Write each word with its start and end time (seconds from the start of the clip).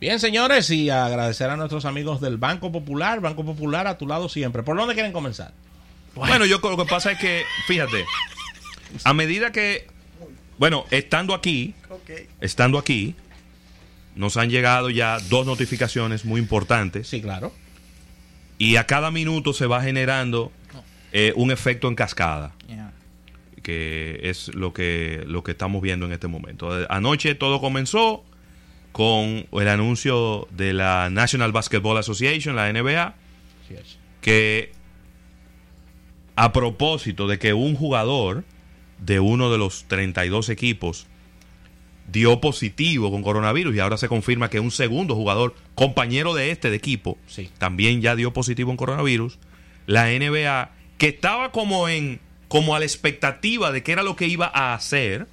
Bien, 0.00 0.18
señores, 0.18 0.70
y 0.70 0.88
agradecer 0.88 1.50
a 1.50 1.58
nuestros 1.58 1.84
amigos 1.84 2.22
del 2.22 2.38
Banco 2.38 2.72
Popular. 2.72 3.20
Banco 3.20 3.44
Popular 3.44 3.86
a 3.86 3.98
tu 3.98 4.06
lado 4.06 4.30
siempre. 4.30 4.62
¿Por 4.62 4.74
dónde 4.74 4.94
quieren 4.94 5.12
comenzar? 5.12 5.52
Bueno, 6.14 6.46
yo 6.46 6.58
lo 6.62 6.78
que 6.78 6.86
pasa 6.86 7.12
es 7.12 7.18
que, 7.18 7.42
fíjate, 7.66 8.06
a 9.04 9.12
medida 9.12 9.52
que, 9.52 9.88
bueno, 10.56 10.86
estando 10.90 11.34
aquí, 11.34 11.74
estando 12.40 12.78
aquí, 12.78 13.14
nos 14.16 14.38
han 14.38 14.48
llegado 14.48 14.88
ya 14.88 15.18
dos 15.28 15.44
notificaciones 15.44 16.24
muy 16.24 16.40
importantes. 16.40 17.06
Sí, 17.06 17.20
claro. 17.20 17.52
Y 18.56 18.76
a 18.76 18.86
cada 18.86 19.10
minuto 19.10 19.52
se 19.52 19.66
va 19.66 19.82
generando 19.82 20.50
eh, 21.12 21.34
un 21.36 21.50
efecto 21.50 21.88
en 21.88 21.94
cascada. 21.94 22.52
Que 23.62 24.18
es 24.22 24.48
lo 24.54 24.72
que, 24.72 25.24
lo 25.26 25.44
que 25.44 25.50
estamos 25.50 25.82
viendo 25.82 26.06
en 26.06 26.12
este 26.12 26.26
momento. 26.26 26.70
Anoche 26.88 27.34
todo 27.34 27.60
comenzó 27.60 28.24
con 28.92 29.46
el 29.52 29.68
anuncio 29.68 30.48
de 30.50 30.72
la 30.72 31.10
National 31.10 31.52
Basketball 31.52 31.98
Association, 31.98 32.56
la 32.56 32.72
NBA, 32.72 33.14
que 34.20 34.72
a 36.36 36.52
propósito 36.52 37.26
de 37.26 37.38
que 37.38 37.52
un 37.52 37.76
jugador 37.76 38.44
de 38.98 39.20
uno 39.20 39.50
de 39.50 39.58
los 39.58 39.84
32 39.84 40.48
equipos 40.48 41.06
dio 42.10 42.40
positivo 42.40 43.10
con 43.10 43.22
coronavirus 43.22 43.74
y 43.74 43.80
ahora 43.80 43.96
se 43.96 44.08
confirma 44.08 44.50
que 44.50 44.60
un 44.60 44.70
segundo 44.70 45.14
jugador, 45.14 45.54
compañero 45.74 46.34
de 46.34 46.50
este 46.50 46.70
de 46.70 46.76
equipo, 46.76 47.18
también 47.58 48.00
ya 48.00 48.16
dio 48.16 48.32
positivo 48.32 48.70
en 48.70 48.76
coronavirus, 48.76 49.38
la 49.86 50.06
NBA, 50.06 50.72
que 50.98 51.08
estaba 51.08 51.52
como 51.52 51.88
en 51.88 52.20
como 52.48 52.74
a 52.74 52.80
la 52.80 52.84
expectativa 52.84 53.70
de 53.70 53.84
qué 53.84 53.92
era 53.92 54.02
lo 54.02 54.16
que 54.16 54.26
iba 54.26 54.50
a 54.52 54.74
hacer, 54.74 55.28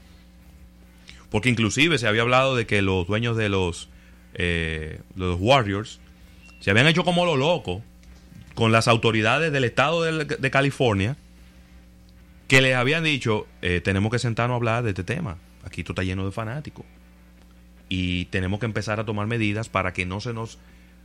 porque 1.29 1.49
inclusive 1.49 1.97
se 1.97 2.07
había 2.07 2.21
hablado 2.21 2.55
de 2.55 2.65
que 2.65 2.81
los 2.81 3.07
dueños 3.07 3.37
de 3.37 3.49
los, 3.49 3.89
eh, 4.33 5.01
los 5.15 5.37
Warriors 5.39 5.99
se 6.59 6.71
habían 6.71 6.87
hecho 6.87 7.03
como 7.03 7.25
lo 7.25 7.35
loco 7.35 7.81
con 8.55 8.71
las 8.71 8.87
autoridades 8.87 9.51
del 9.51 9.63
estado 9.63 10.01
de, 10.03 10.51
California 10.51 11.15
que 12.47 12.61
les 12.61 12.75
habían 12.75 13.03
dicho, 13.03 13.45
eh, 13.61 13.81
tenemos 13.83 14.11
que 14.11 14.19
sentarnos 14.19 14.55
a 14.55 14.57
hablar 14.57 14.83
de 14.83 14.89
este 14.89 15.03
tema. 15.03 15.37
Aquí 15.63 15.81
esto 15.81 15.91
está 15.91 16.03
lleno 16.03 16.25
de 16.25 16.31
fanáticos. 16.31 16.85
Y 17.89 18.25
tenemos 18.25 18.59
que 18.59 18.65
empezar 18.65 18.99
a 18.99 19.05
tomar 19.05 19.27
medidas 19.27 19.69
para 19.69 19.93
que 19.93 20.05
no 20.05 20.21
se 20.21 20.33
nos 20.33 20.57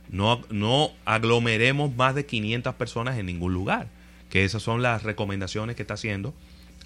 no, 0.09 0.41
no 0.49 0.91
aglomeremos 1.05 1.95
más 1.95 2.15
de 2.15 2.25
500 2.25 2.75
personas 2.75 3.17
en 3.17 3.25
ningún 3.25 3.53
lugar. 3.53 3.87
Que 4.29 4.45
esas 4.45 4.63
son 4.63 4.81
las 4.81 5.03
recomendaciones 5.03 5.75
que 5.75 5.83
está 5.83 5.93
haciendo 5.93 6.33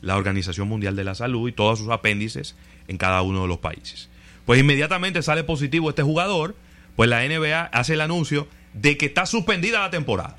la 0.01 0.17
Organización 0.17 0.67
Mundial 0.67 0.95
de 0.95 1.03
la 1.03 1.15
Salud 1.15 1.47
y 1.49 1.51
todos 1.51 1.79
sus 1.79 1.89
apéndices 1.89 2.55
en 2.87 2.97
cada 2.97 3.21
uno 3.21 3.43
de 3.43 3.47
los 3.47 3.59
países. 3.59 4.09
Pues 4.45 4.59
inmediatamente 4.59 5.21
sale 5.21 5.43
positivo 5.43 5.89
este 5.89 6.03
jugador, 6.03 6.55
pues 6.95 7.09
la 7.09 7.27
NBA 7.27 7.63
hace 7.65 7.93
el 7.93 8.01
anuncio 8.01 8.47
de 8.73 8.97
que 8.97 9.07
está 9.07 9.25
suspendida 9.25 9.81
la 9.81 9.89
temporada. 9.89 10.37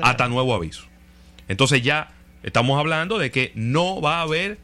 hasta 0.00 0.28
nuevo 0.28 0.54
aviso. 0.54 0.84
Entonces 1.48 1.82
ya 1.82 2.12
estamos 2.42 2.78
hablando 2.78 3.18
de 3.18 3.30
que 3.30 3.52
no 3.54 4.00
va 4.00 4.18
a 4.18 4.22
haber 4.22 4.58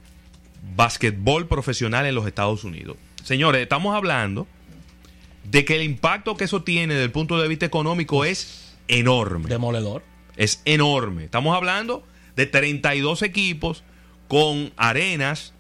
básquetbol 0.75 1.47
profesional 1.47 2.06
en 2.06 2.15
los 2.15 2.27
Estados 2.27 2.65
Unidos. 2.65 2.97
Señores, 3.23 3.62
estamos 3.62 3.94
hablando 3.94 4.47
de 5.44 5.65
que 5.65 5.77
el 5.77 5.83
impacto 5.83 6.37
que 6.37 6.44
eso 6.44 6.62
tiene 6.62 6.94
desde 6.94 7.05
el 7.05 7.12
punto 7.12 7.41
de 7.41 7.49
vista 7.49 7.67
económico 7.67 8.25
es 8.25 8.77
enorme. 8.88 9.49
Demoledor. 9.49 10.03
Es 10.37 10.62
enorme. 10.65 11.25
Estamos 11.25 11.56
hablando 11.56 12.05
de 12.37 12.47
32 12.47 13.23
equipos 13.23 13.84
con 14.28 14.72
arenas 14.76 15.53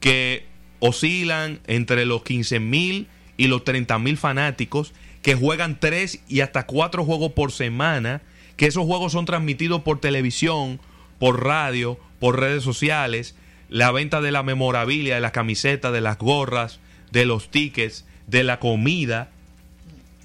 que 0.00 0.46
oscilan 0.80 1.60
entre 1.66 2.06
los 2.06 2.22
15 2.22 2.60
mil 2.60 3.06
y 3.36 3.46
los 3.46 3.64
30 3.64 3.98
mil 3.98 4.16
fanáticos 4.16 4.92
que 5.22 5.34
juegan 5.36 5.78
tres 5.78 6.20
y 6.28 6.40
hasta 6.40 6.66
cuatro 6.66 7.04
juegos 7.04 7.32
por 7.32 7.52
semana, 7.52 8.20
que 8.56 8.66
esos 8.66 8.84
juegos 8.84 9.12
son 9.12 9.24
transmitidos 9.24 9.82
por 9.82 10.00
televisión, 10.00 10.80
por 11.18 11.44
radio, 11.44 11.98
por 12.18 12.40
redes 12.40 12.64
sociales, 12.64 13.36
la 13.68 13.92
venta 13.92 14.20
de 14.20 14.32
la 14.32 14.42
memorabilia, 14.42 15.14
de 15.14 15.20
las 15.20 15.32
camisetas, 15.32 15.92
de 15.92 16.00
las 16.00 16.18
gorras, 16.18 16.80
de 17.12 17.24
los 17.24 17.50
tickets, 17.50 18.04
de 18.26 18.42
la 18.42 18.58
comida. 18.58 19.30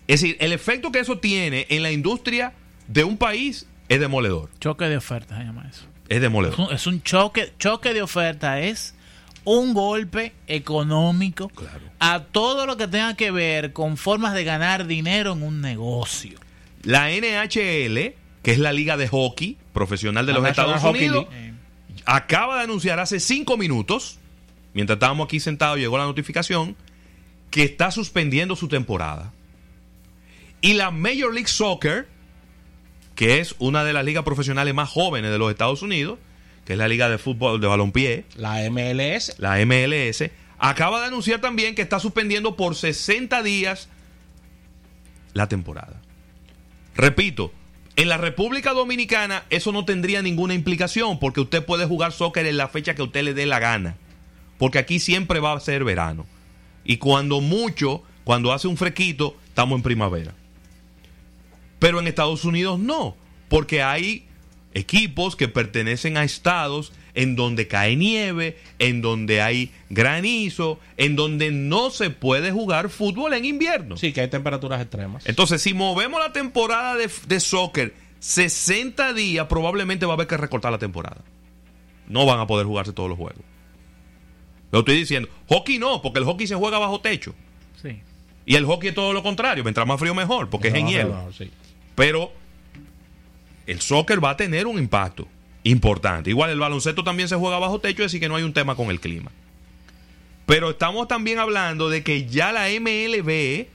Es 0.08 0.22
decir, 0.22 0.38
el 0.40 0.52
efecto 0.52 0.92
que 0.92 1.00
eso 1.00 1.20
tiene 1.20 1.68
en 1.70 1.84
la 1.84 1.92
industria 1.92 2.54
de 2.88 3.04
un 3.04 3.18
país 3.18 3.68
es 3.90 4.00
demoledor. 4.00 4.50
Choque 4.60 4.86
de 4.86 4.98
oferta 4.98 5.38
se 5.38 5.44
llama 5.44 5.68
eso. 5.70 5.86
Es 6.10 6.22
demoledor. 6.22 6.74
Es 6.74 6.88
un, 6.88 7.02
choque, 7.04 7.54
choque 7.60 7.94
de 7.94 8.02
oferta, 8.02 8.62
es 8.62 8.96
un 9.44 9.74
golpe 9.74 10.34
económico 10.48 11.52
a 12.00 12.20
todo 12.24 12.66
lo 12.66 12.78
que 12.78 12.88
tenga 12.88 13.16
que 13.16 13.32
ver 13.32 13.74
con 13.74 13.98
formas 13.98 14.34
de 14.34 14.44
ganar 14.44 14.88
dinero 14.88 15.34
en 15.34 15.44
un 15.44 15.62
negocio. 15.62 16.40
La 16.84 17.10
NHL, 17.10 18.14
que 18.44 18.52
es 18.52 18.60
la 18.60 18.74
liga 18.74 18.98
de 18.98 19.08
hockey 19.08 19.58
profesional 19.74 20.26
de 20.26 20.34
los 20.34 20.46
Estados 20.46 20.84
Unidos, 20.84 21.28
acaba 22.06 22.58
de 22.58 22.64
anunciar 22.64 23.00
hace 23.00 23.20
cinco 23.20 23.58
minutos, 23.58 24.20
mientras 24.74 24.98
estábamos 24.98 25.26
aquí 25.26 25.40
sentados, 25.40 25.78
llegó 25.78 25.98
la 25.98 26.06
notificación, 26.06 26.76
que 27.52 27.64
está 27.64 27.92
suspendiendo 27.92 28.56
su 28.56 28.68
temporada. 28.68 29.34
Y 30.62 30.74
la 30.74 30.92
Major 30.92 31.34
League 31.34 31.48
Soccer, 31.48 32.08
que 33.18 33.40
es 33.40 33.56
una 33.58 33.84
de 33.84 33.94
las 33.94 34.06
ligas 34.06 34.24
profesionales 34.24 34.76
más 34.76 34.90
jóvenes 34.90 35.32
de 35.32 35.40
los 35.40 35.50
Estados 35.50 35.82
Unidos, 35.82 36.20
que 36.66 36.74
es 36.74 36.80
la 36.80 36.88
liga 36.88 37.10
de 37.10 37.18
fútbol 37.18 37.60
de 37.60 37.66
balompié. 37.66 38.26
La 38.36 38.60
MLS. 38.70 39.34
La 39.40 39.58
MLS. 39.66 40.30
Acaba 40.60 41.00
de 41.02 41.08
anunciar 41.08 41.42
también 41.42 41.74
que 41.74 41.82
está 41.82 42.00
suspendiendo 42.00 42.56
por 42.56 42.76
60 42.76 43.42
días 43.42 43.90
la 45.34 45.50
temporada. 45.50 46.00
Repito, 46.96 47.52
en 47.96 48.08
la 48.08 48.18
República 48.18 48.74
Dominicana 48.74 49.46
eso 49.50 49.72
no 49.72 49.84
tendría 49.84 50.22
ninguna 50.22 50.54
implicación 50.54 51.18
porque 51.18 51.42
usted 51.42 51.66
puede 51.66 51.88
jugar 51.88 52.12
soccer 52.12 52.46
en 52.46 52.58
la 52.58 52.68
fecha 52.68 52.94
que 52.94 53.02
usted 53.02 53.24
le 53.24 53.34
dé 53.34 53.48
la 53.48 53.58
gana. 53.58 53.98
Porque 54.60 54.78
aquí 54.78 55.00
siempre 55.00 55.40
va 55.40 55.54
a 55.54 55.60
ser 55.60 55.84
verano. 55.84 56.28
Y 56.86 56.98
cuando 56.98 57.42
mucho, 57.42 58.04
cuando 58.24 58.54
hace 58.54 58.68
un 58.68 58.78
frequito, 58.78 59.36
estamos 59.48 59.78
en 59.78 59.84
primavera. 59.84 60.36
Pero 61.80 62.00
en 62.00 62.08
Estados 62.08 62.46
Unidos 62.46 62.80
no, 62.80 63.16
porque 63.50 63.82
hay 63.82 64.26
equipos 64.74 65.36
que 65.36 65.48
pertenecen 65.48 66.18
a 66.18 66.24
estados 66.24 66.92
en 67.14 67.36
donde 67.36 67.68
cae 67.68 67.96
nieve, 67.96 68.58
en 68.78 69.02
donde 69.02 69.42
hay 69.42 69.72
granizo, 69.90 70.80
en 70.98 71.16
donde 71.16 71.52
no 71.52 71.90
se 71.90 72.12
puede 72.12 72.52
jugar 72.52 72.90
fútbol 72.90 73.34
en 73.34 73.46
invierno. 73.46 73.98
Sí, 73.98 74.14
que 74.14 74.22
hay 74.22 74.28
temperaturas 74.28 74.80
extremas. 74.82 75.26
Entonces, 75.26 75.62
si 75.62 75.74
movemos 75.74 76.20
la 76.20 76.32
temporada 76.32 76.96
de, 76.96 77.10
de 77.28 77.40
soccer 77.40 77.94
60 78.20 79.14
días, 79.14 79.48
probablemente 79.48 80.06
va 80.06 80.14
a 80.14 80.16
haber 80.16 80.28
que 80.28 80.38
recortar 80.38 80.72
la 80.72 80.78
temporada. 80.78 81.24
No 82.08 82.26
van 82.26 82.40
a 82.40 82.46
poder 82.48 82.68
jugarse 82.68 82.94
todos 82.94 83.10
los 83.10 83.18
juegos. 83.18 83.44
Lo 84.72 84.80
estoy 84.80 84.98
diciendo. 84.98 85.30
Hockey 85.48 85.80
no, 85.80 86.02
porque 86.02 86.20
el 86.20 86.26
hockey 86.26 86.46
se 86.46 86.56
juega 86.56 86.78
bajo 86.78 87.02
techo. 87.02 87.34
Sí. 87.82 88.00
Y 88.46 88.56
el 88.56 88.66
hockey 88.66 88.90
es 88.90 88.96
todo 88.96 89.12
lo 89.14 89.24
contrario. 89.24 89.64
Mientras 89.64 89.88
más 89.88 90.00
frío, 90.00 90.14
mejor, 90.14 90.50
porque 90.50 90.70
es 90.70 90.76
en 90.76 90.88
hielo. 90.88 91.32
sí. 91.36 91.50
Pero 91.98 92.32
el 93.66 93.82
soccer 93.82 94.24
va 94.24 94.30
a 94.30 94.38
tener 94.38 94.68
un 94.68 94.78
impacto 94.78 95.28
importante. 95.64 96.30
Igual 96.30 96.52
el 96.52 96.60
baloncesto 96.60 97.04
también 97.04 97.28
se 97.28 97.36
juega 97.36 97.58
bajo 97.58 97.82
techo, 97.82 98.06
así 98.06 98.20
que 98.20 98.30
no 98.30 98.36
hay 98.36 98.44
un 98.44 98.54
tema 98.54 98.76
con 98.76 98.92
el 98.92 99.00
clima. 99.00 99.32
Pero 100.46 100.70
estamos 100.70 101.08
también 101.08 101.40
hablando 101.40 101.90
de 101.90 102.04
que 102.04 102.28
ya 102.28 102.52
la 102.52 102.68
MLB 102.70 103.66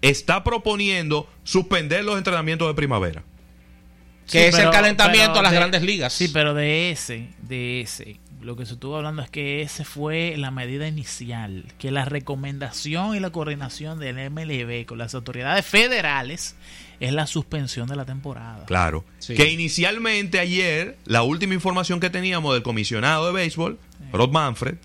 está 0.00 0.42
proponiendo 0.42 1.28
suspender 1.44 2.04
los 2.04 2.16
entrenamientos 2.16 2.66
de 2.68 2.72
primavera. 2.72 3.22
Que 4.26 4.48
es 4.48 4.58
el 4.58 4.70
calentamiento 4.70 5.40
a 5.40 5.42
las 5.42 5.52
grandes 5.52 5.82
ligas. 5.82 6.14
Sí, 6.14 6.28
pero 6.28 6.54
de 6.54 6.90
ese, 6.90 7.28
de 7.42 7.82
ese, 7.82 8.16
lo 8.42 8.56
que 8.56 8.66
se 8.66 8.74
estuvo 8.74 8.96
hablando 8.96 9.22
es 9.22 9.30
que 9.30 9.62
esa 9.62 9.84
fue 9.84 10.34
la 10.36 10.50
medida 10.50 10.88
inicial, 10.88 11.64
que 11.78 11.90
la 11.90 12.04
recomendación 12.04 13.14
y 13.14 13.20
la 13.20 13.30
coordinación 13.30 13.98
del 13.98 14.30
MLB 14.30 14.86
con 14.86 14.98
las 14.98 15.14
autoridades 15.14 15.66
federales 15.66 16.56
es 17.00 17.12
la 17.12 17.26
suspensión 17.26 17.88
de 17.88 17.96
la 17.96 18.04
temporada. 18.04 18.64
Claro. 18.66 19.04
Que 19.26 19.50
inicialmente 19.50 20.38
ayer, 20.38 20.98
la 21.04 21.22
última 21.22 21.54
información 21.54 22.00
que 22.00 22.10
teníamos 22.10 22.54
del 22.54 22.62
comisionado 22.62 23.26
de 23.26 23.32
béisbol, 23.32 23.78
Rod 24.12 24.30
Manfred, 24.30 24.76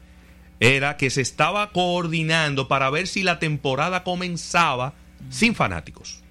era 0.59 0.97
que 0.97 1.09
se 1.09 1.21
estaba 1.21 1.71
coordinando 1.71 2.67
para 2.67 2.89
ver 2.89 3.07
si 3.07 3.23
la 3.23 3.39
temporada 3.39 4.03
comenzaba 4.03 4.93
sin 5.29 5.55
fanáticos. 5.55 6.21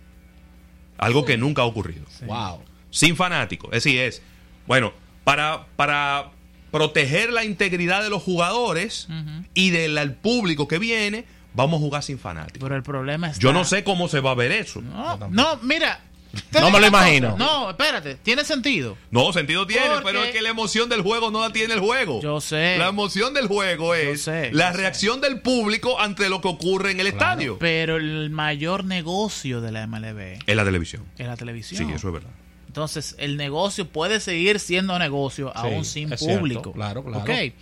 Algo 0.98 1.24
que 1.24 1.36
nunca 1.36 1.62
ha 1.62 1.66
ocurrido. 1.66 2.04
Wow. 2.26 2.62
Sin 2.90 3.16
fanáticos. 3.16 3.70
Es 3.72 3.84
decir, 3.84 4.00
es, 4.00 4.22
bueno, 4.66 4.92
para, 5.24 5.66
para 5.76 6.30
proteger 6.74 7.32
la 7.32 7.44
integridad 7.44 8.02
de 8.02 8.10
los 8.10 8.20
jugadores 8.20 9.06
y 9.54 9.70
del 9.70 10.14
público 10.14 10.66
que 10.66 10.80
viene, 10.80 11.24
vamos 11.52 11.78
a 11.78 11.80
jugar 11.84 12.02
sin 12.02 12.18
fanáticos. 12.18 12.64
Pero 12.64 12.74
el 12.74 12.82
problema 12.82 13.30
es. 13.30 13.38
Yo 13.38 13.52
no 13.52 13.64
sé 13.64 13.84
cómo 13.84 14.08
se 14.08 14.18
va 14.18 14.32
a 14.32 14.34
ver 14.34 14.50
eso. 14.50 14.82
No, 14.82 15.16
no 15.30 15.60
mira, 15.62 16.00
no 16.60 16.72
me 16.72 16.80
lo 16.80 16.88
imagino. 16.88 17.36
No, 17.38 17.70
espérate, 17.70 18.16
tiene 18.16 18.44
sentido. 18.44 18.98
No, 19.12 19.32
sentido 19.32 19.68
tiene, 19.68 19.86
pero 20.02 20.24
es 20.24 20.32
que 20.32 20.42
la 20.42 20.48
emoción 20.48 20.88
del 20.88 21.02
juego 21.02 21.30
no 21.30 21.42
la 21.42 21.52
tiene 21.52 21.74
el 21.74 21.80
juego. 21.80 22.20
Yo 22.20 22.40
sé. 22.40 22.76
La 22.76 22.88
emoción 22.88 23.34
del 23.34 23.46
juego 23.46 23.94
es 23.94 24.28
la 24.50 24.72
reacción 24.72 25.20
del 25.20 25.38
público 25.42 26.00
ante 26.00 26.28
lo 26.28 26.40
que 26.40 26.48
ocurre 26.48 26.90
en 26.90 26.98
el 26.98 27.06
estadio. 27.06 27.56
Pero 27.60 27.98
el 27.98 28.30
mayor 28.30 28.84
negocio 28.84 29.60
de 29.60 29.70
la 29.70 29.86
MLB 29.86 30.40
es 30.44 30.56
la 30.56 30.64
televisión. 30.64 31.04
Es 31.18 31.28
la 31.28 31.36
televisión. 31.36 31.86
Sí, 31.86 31.94
eso 31.94 32.08
es 32.08 32.14
verdad. 32.14 32.30
Entonces, 32.74 33.14
el 33.18 33.36
negocio 33.36 33.86
puede 33.86 34.18
seguir 34.18 34.58
siendo 34.58 34.98
negocio 34.98 35.56
aún 35.56 35.84
sin 35.84 36.10
público. 36.10 36.72
claro, 36.72 37.04
claro. 37.04 37.20
Okay. 37.20 37.54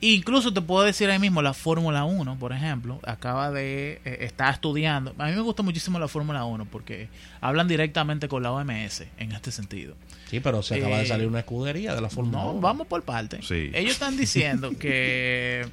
Incluso 0.00 0.54
te 0.54 0.62
puedo 0.62 0.86
decir 0.86 1.10
ahí 1.10 1.18
mismo 1.18 1.42
la 1.42 1.52
Fórmula 1.52 2.04
1, 2.04 2.38
por 2.38 2.50
ejemplo, 2.54 2.98
acaba 3.04 3.50
de 3.50 4.00
eh, 4.06 4.18
estar 4.20 4.54
estudiando. 4.54 5.14
A 5.18 5.26
mí 5.26 5.32
me 5.32 5.42
gusta 5.42 5.62
muchísimo 5.62 5.98
la 5.98 6.08
Fórmula 6.08 6.46
1 6.46 6.66
porque 6.70 7.08
hablan 7.42 7.68
directamente 7.68 8.26
con 8.26 8.42
la 8.42 8.52
OMS 8.52 9.02
en 9.18 9.32
este 9.32 9.52
sentido. 9.52 9.96
Sí, 10.30 10.40
pero 10.40 10.62
se 10.62 10.76
acaba 10.76 10.96
de 10.96 11.04
eh, 11.04 11.08
salir 11.08 11.26
una 11.26 11.40
escudería 11.40 11.94
de 11.94 12.00
la 12.00 12.08
Fórmula 12.08 12.38
1. 12.38 12.52
No, 12.54 12.60
vamos 12.60 12.86
por 12.86 13.02
parte. 13.02 13.40
Ellos 13.50 13.92
están 13.92 14.16
diciendo 14.16 14.70
que 14.78 15.66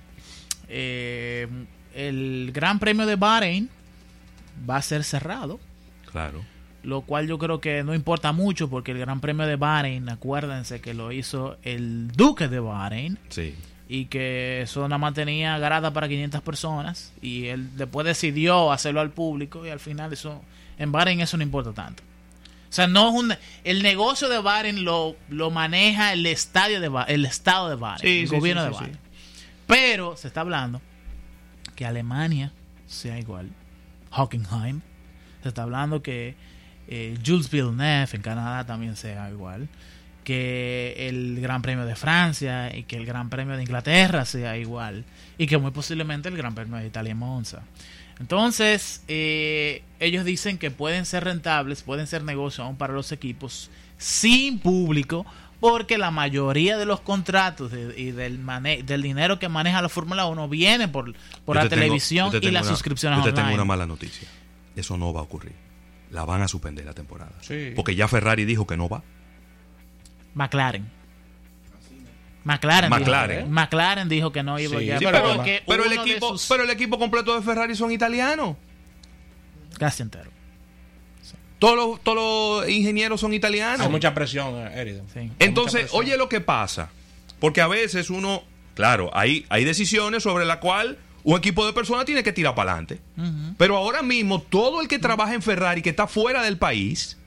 eh, 0.68 1.48
el 1.96 2.52
Gran 2.54 2.78
Premio 2.78 3.06
de 3.06 3.16
Bahrein 3.16 3.70
va 4.70 4.76
a 4.76 4.82
ser 4.82 5.06
cerrado. 5.06 5.62
Claro. 6.12 6.42
Lo 6.83 7.01
cual 7.01 7.28
yo 7.28 7.38
creo 7.38 7.62
que 7.62 7.83
no 7.83 7.94
importa 7.94 8.31
mucho 8.31 8.69
porque 8.69 8.92
el 8.92 8.98
Gran 8.98 9.19
Premio 9.19 9.45
de 9.45 9.56
Bahrein, 9.56 10.10
acuérdense 10.10 10.81
que 10.81 10.94
lo 10.94 11.12
hizo 11.12 11.57
el 11.63 12.12
Duque 12.12 12.48
de 12.48 12.60
Bahrein. 12.60 13.19
Sí 13.30 13.56
y 13.94 14.06
que 14.06 14.62
eso 14.62 14.83
nada 14.83 14.98
más 14.98 15.13
tenía 15.13 15.60
grada 15.60 15.92
para 15.92 16.07
500 16.07 16.42
personas 16.44 17.12
y 17.22 17.48
él 17.48 17.75
después 17.75 18.07
decidió 18.07 18.72
hacerlo 18.72 19.01
al 19.01 19.12
público 19.12 19.66
y 19.66 19.69
al 19.69 19.81
final 19.81 20.13
eso 20.13 20.42
en 20.78 20.94
Bahrein 20.94 21.19
eso 21.19 21.36
no 21.36 21.44
importa 21.44 21.74
tanto. 21.74 22.01
O 22.69 22.74
sea, 22.74 22.88
no 22.88 23.10
es 23.10 23.16
un 23.16 23.36
el 23.66 23.83
negocio 23.83 24.30
de 24.30 24.39
Bahrein 24.39 24.86
lo, 24.86 25.18
lo 25.28 25.51
maneja 25.51 26.13
el 26.13 26.25
estadio 26.25 26.80
de 26.80 26.89
el 27.10 27.25
estado 27.25 27.68
de 27.68 27.75
Bahrein, 27.75 28.24
el 28.24 28.30
gobierno 28.30 28.63
de 28.63 28.69
Bahrein. 28.69 28.98
Pero 29.68 30.16
se 30.16 30.30
está 30.30 30.39
hablando 30.39 30.81
que 31.75 31.86
Alemania 31.86 32.54
sea 32.88 33.19
igual, 33.19 33.50
Hockenheim, 34.12 34.80
se 35.44 35.50
está 35.50 35.63
hablando 35.63 36.01
que 36.01 36.38
eh, 36.92 37.18
Jules 37.26 37.50
Villeneuve 37.50 38.10
en 38.12 38.22
Canadá 38.22 38.66
también 38.66 38.98
sea 38.98 39.30
igual 39.32 39.70
que 40.26 41.08
el 41.08 41.40
Gran 41.40 41.62
Premio 41.62 41.86
de 41.86 41.96
Francia 41.96 42.76
y 42.76 42.84
que 42.84 42.98
el 42.98 43.06
Gran 43.06 43.30
Premio 43.30 43.56
de 43.56 43.64
Inglaterra 43.64 44.26
sea 44.26 44.58
igual 44.58 45.06
y 45.38 45.48
que 45.48 45.58
muy 45.58 45.72
posiblemente 45.72 46.28
el 46.28 46.36
Gran 46.36 46.54
Premio 46.54 46.78
de 46.78 46.88
Italia 46.88 47.12
en 47.12 47.18
Monza. 47.18 47.64
Entonces, 48.20 49.04
eh, 49.08 49.84
ellos 50.02 50.26
dicen 50.26 50.58
que 50.58 50.70
pueden 50.70 51.06
ser 51.06 51.24
rentables, 51.24 51.82
pueden 51.82 52.08
ser 52.08 52.24
negocios 52.24 52.66
aún 52.66 52.76
para 52.76 52.94
los 52.94 53.14
equipos 53.14 53.72
sin 53.98 54.60
público, 54.60 55.26
porque 55.62 55.98
la 55.98 56.12
mayoría 56.12 56.78
de 56.78 56.86
los 56.86 57.00
contratos 57.00 57.72
y 57.96 58.12
del, 58.12 58.46
del 58.86 59.02
dinero 59.02 59.40
que 59.40 59.48
maneja 59.48 59.82
la 59.82 59.90
Fórmula 59.90 60.26
1 60.26 60.50
viene 60.50 60.90
por, 60.90 61.14
por 61.46 61.56
la 61.56 61.70
televisión 61.70 62.32
y 62.42 62.52
las 62.52 62.68
suscripciones 62.68 63.20
yo 63.20 63.26
te 63.26 63.32
tengo 63.32 63.54
una 63.54 63.66
mala 63.66 63.88
noticia. 63.88 64.28
Eso 64.76 64.98
no 64.98 65.14
va 65.14 65.22
a 65.22 65.24
ocurrir. 65.24 65.70
La 66.12 66.25
van 66.25 66.42
a 66.42 66.48
suspender 66.48 66.86
la 66.86 66.94
temporada. 66.94 67.31
Porque 67.75 67.96
ya 67.96 68.08
Ferrari 68.08 68.46
dijo 68.46 68.68
que 68.68 68.78
no 68.78 68.88
va. 68.90 69.02
McLaren. 70.34 70.90
McLaren, 72.44 72.90
Dijo, 72.90 73.50
McLaren 73.50 74.10
dijo 74.10 74.31
que 74.31 74.42
no 74.42 74.58
iba 74.58 74.78
a 74.78 75.00
pero, 75.68 75.86
el 75.86 75.94
equipo, 75.94 76.36
pero 76.50 76.63
el 76.63 76.72
equipo 76.72 76.98
completo 76.98 77.36
de 77.36 77.42
Ferrari 77.44 77.75
son 77.75 77.92
italianos. 77.92 78.56
Casi 79.78 80.02
entero. 80.02 80.31
Todos, 81.60 81.75
los, 81.75 82.02
todos 82.02 82.64
los 82.64 82.69
ingenieros 82.69 83.22
son 83.22 83.34
italianos. 83.34 83.81
Hay 83.81 83.90
mucha 83.92 84.16
presión, 84.16 84.56
eh, 84.57 85.04
Entonces, 85.38 85.90
oye 85.94 86.18
lo 86.18 86.28
que 86.28 86.42
pasa. 86.42 86.90
Porque 87.40 87.62
a 87.62 87.68
veces 87.68 88.10
uno, 88.10 88.44
claro, 88.74 89.12
hay, 89.14 89.46
hay 89.50 89.64
decisiones 89.64 90.24
sobre 90.24 90.46
la 90.46 90.60
cual 90.60 90.98
un 91.23 91.38
equipo 91.38 91.65
de 91.65 91.73
personas 91.73 92.06
tiene 92.06 92.23
que 92.23 92.33
tirar 92.33 92.56
para 92.56 92.71
adelante. 92.71 93.00
Pero 93.57 93.77
ahora 93.77 94.01
mismo, 94.01 94.41
todo 94.41 94.81
el 94.81 94.88
que 94.88 95.00
trabaja 95.00 95.33
en 95.33 95.41
Ferrari, 95.41 95.81
que 95.81 95.89
está 95.89 96.07
fuera 96.07 96.41
del 96.44 96.57
país, 96.57 97.18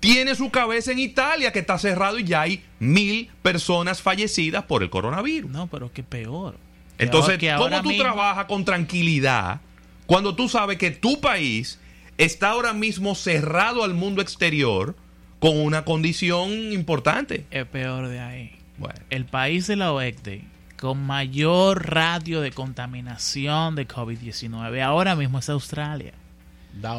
tiene 0.00 0.34
su 0.34 0.50
cabeza 0.50 0.92
en 0.92 0.98
Italia, 1.00 1.52
que 1.52 1.58
está 1.58 1.78
cerrado 1.78 2.18
y 2.18 2.24
ya 2.24 2.42
hay 2.42 2.62
mil 2.78 3.30
personas 3.42 4.00
fallecidas 4.00 4.64
por 4.64 4.82
el 4.82 4.90
coronavirus. 4.90 5.50
No, 5.50 5.66
pero 5.66 5.92
qué 5.92 6.02
peor. 6.02 6.56
Entonces, 6.98 7.38
¿cómo 7.56 7.82
tú 7.82 7.96
trabajas 7.96 8.46
con 8.46 8.64
tranquilidad 8.64 9.60
cuando 10.06 10.34
tú 10.34 10.48
sabes 10.48 10.78
que 10.78 10.90
tu 10.90 11.20
país 11.20 11.78
está 12.16 12.50
ahora 12.50 12.72
mismo 12.72 13.14
cerrado 13.14 13.84
al 13.84 13.94
mundo 13.94 14.22
exterior 14.22 14.96
con 15.38 15.58
una 15.58 15.84
condición 15.84 16.72
importante? 16.72 17.46
Es 17.50 17.66
peor 17.66 18.08
de 18.08 18.20
ahí. 18.20 18.52
Bueno. 18.78 19.00
El 19.10 19.24
país 19.24 19.66
de 19.66 19.76
la 19.76 19.92
OECDE 19.92 20.44
con 20.80 21.04
mayor 21.04 21.90
radio 21.92 22.40
de 22.40 22.52
contaminación 22.52 23.74
de 23.74 23.88
COVID-19 23.88 24.82
ahora 24.82 25.16
mismo 25.16 25.38
es 25.38 25.48
Australia 25.48 26.12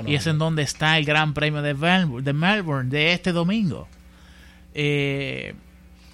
y 0.05 0.15
es 0.15 0.27
en 0.27 0.37
donde 0.37 0.63
está 0.63 0.97
el 0.97 1.05
Gran 1.05 1.33
Premio 1.33 1.61
de 1.61 1.73
Melbourne 2.33 2.89
de, 2.89 3.13
este 3.13 3.31
domingo. 3.31 3.87
Eh, 4.73 5.53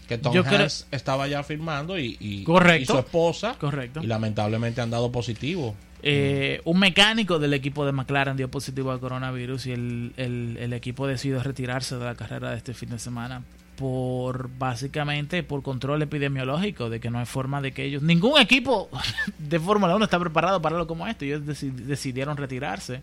que 0.08 0.18
Tom 0.18 0.36
Hanks 0.36 0.88
estaba 0.92 1.28
ya 1.28 1.44
firmando 1.44 1.98
y, 1.98 2.46
su 2.86 2.98
esposa. 2.98 3.56
Correcto. 3.60 4.02
Y 4.04 4.08
lamentablemente 4.08 4.82
han 4.82 4.92
dado 4.92 5.12
positivo. 5.12 5.76
Eh, 6.04 6.62
un 6.66 6.78
mecánico 6.78 7.40
del 7.40 7.56
equipo 7.56 7.86
de 7.86 7.92
McLaren 7.92 8.38
dio 8.38 8.52
positivo 8.52 8.92
al 8.92 9.00
coronavirus 9.00 9.66
y 9.66 9.72
el, 9.72 10.14
el, 10.18 10.74
equipo 10.74 11.08
decidió 11.08 11.42
retirarse 11.42 11.98
de 11.98 12.06
la 12.06 12.14
carrera 12.14 12.52
de 12.52 12.58
este 12.58 12.76
fin 12.76 12.90
de 12.90 13.00
semana 13.00 13.42
por 13.78 14.50
básicamente 14.58 15.44
por 15.44 15.62
control 15.64 16.02
epidemiológico 16.02 16.90
de 16.90 17.00
que 17.00 17.10
no 17.10 17.20
hay 17.20 17.26
forma 17.26 17.62
de 17.62 17.74
que 17.74 17.84
ellos 17.84 18.02
ningún 18.02 18.40
equipo 18.40 18.90
de 19.38 19.60
Fórmula 19.60 19.96
1 19.96 20.06
está 20.06 20.20
preparado 20.20 20.62
para 20.62 20.76
algo 20.76 20.88
como 20.88 21.08
esto 21.08 21.26
ellos 21.26 21.42
decidieron 21.46 22.38
retirarse 22.38 23.02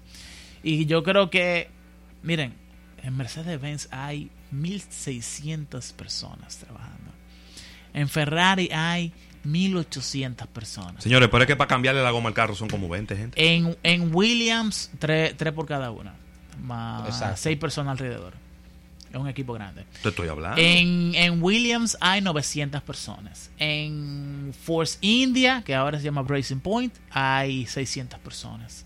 y 0.63 0.87
yo 0.87 1.03
creo 1.03 1.29
que, 1.31 1.69
miren, 2.23 2.55
en 3.03 3.17
Mercedes-Benz 3.17 3.89
hay 3.91 4.31
1.600 4.55 5.93
personas 5.95 6.59
trabajando. 6.59 7.11
En 7.95 8.09
Ferrari 8.09 8.71
hay 8.73 9.13
1.800 9.45 10.47
personas. 10.47 11.03
Señores, 11.03 11.29
pero 11.31 11.43
es 11.43 11.49
que 11.49 11.57
para 11.57 11.69
cambiarle 11.69 12.03
la 12.03 12.11
goma 12.11 12.29
al 12.29 12.35
carro 12.35 12.55
son 12.55 12.69
como 12.69 12.89
20 12.89 13.17
gente. 13.17 13.55
En, 13.55 13.77
en 13.83 14.15
Williams, 14.15 14.91
3, 14.99 15.35
por 15.55 15.67
cada 15.67 15.91
una. 15.91 16.15
Más 16.63 17.41
6 17.41 17.59
personas 17.59 17.93
alrededor. 17.93 18.35
Es 19.13 19.19
un 19.19 19.29
equipo 19.29 19.53
grande. 19.53 19.85
Te 20.03 20.09
estoy 20.09 20.29
hablando. 20.29 20.61
En, 20.61 21.15
en, 21.15 21.43
Williams 21.43 21.99
hay 22.01 22.23
900 22.23 22.81
personas. 22.83 23.51
En 23.59 24.55
Force 24.65 24.97
India, 25.03 25.63
que 25.67 25.75
ahora 25.75 25.99
se 25.99 26.05
llama 26.05 26.25
Racing 26.27 26.61
Point, 26.61 26.95
hay 27.11 27.67
600 27.67 28.19
personas. 28.21 28.85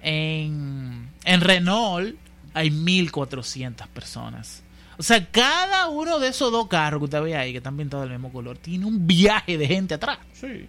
En, 0.00 1.10
Renault 1.24 2.14
hay 2.52 2.70
1400 2.70 3.88
personas. 3.88 4.62
O 4.96 5.02
sea, 5.02 5.26
cada 5.28 5.88
uno 5.88 6.20
de 6.20 6.28
esos 6.28 6.52
dos 6.52 6.68
carros 6.68 7.00
que 7.00 7.04
usted 7.06 7.22
ve 7.22 7.36
ahí, 7.36 7.50
que 7.50 7.58
están 7.58 7.76
pintados 7.76 8.04
del 8.04 8.12
mismo 8.12 8.32
color, 8.32 8.56
tiene 8.58 8.86
un 8.86 9.08
viaje 9.08 9.58
de 9.58 9.66
gente 9.66 9.94
atrás. 9.94 10.18
Sí. 10.34 10.68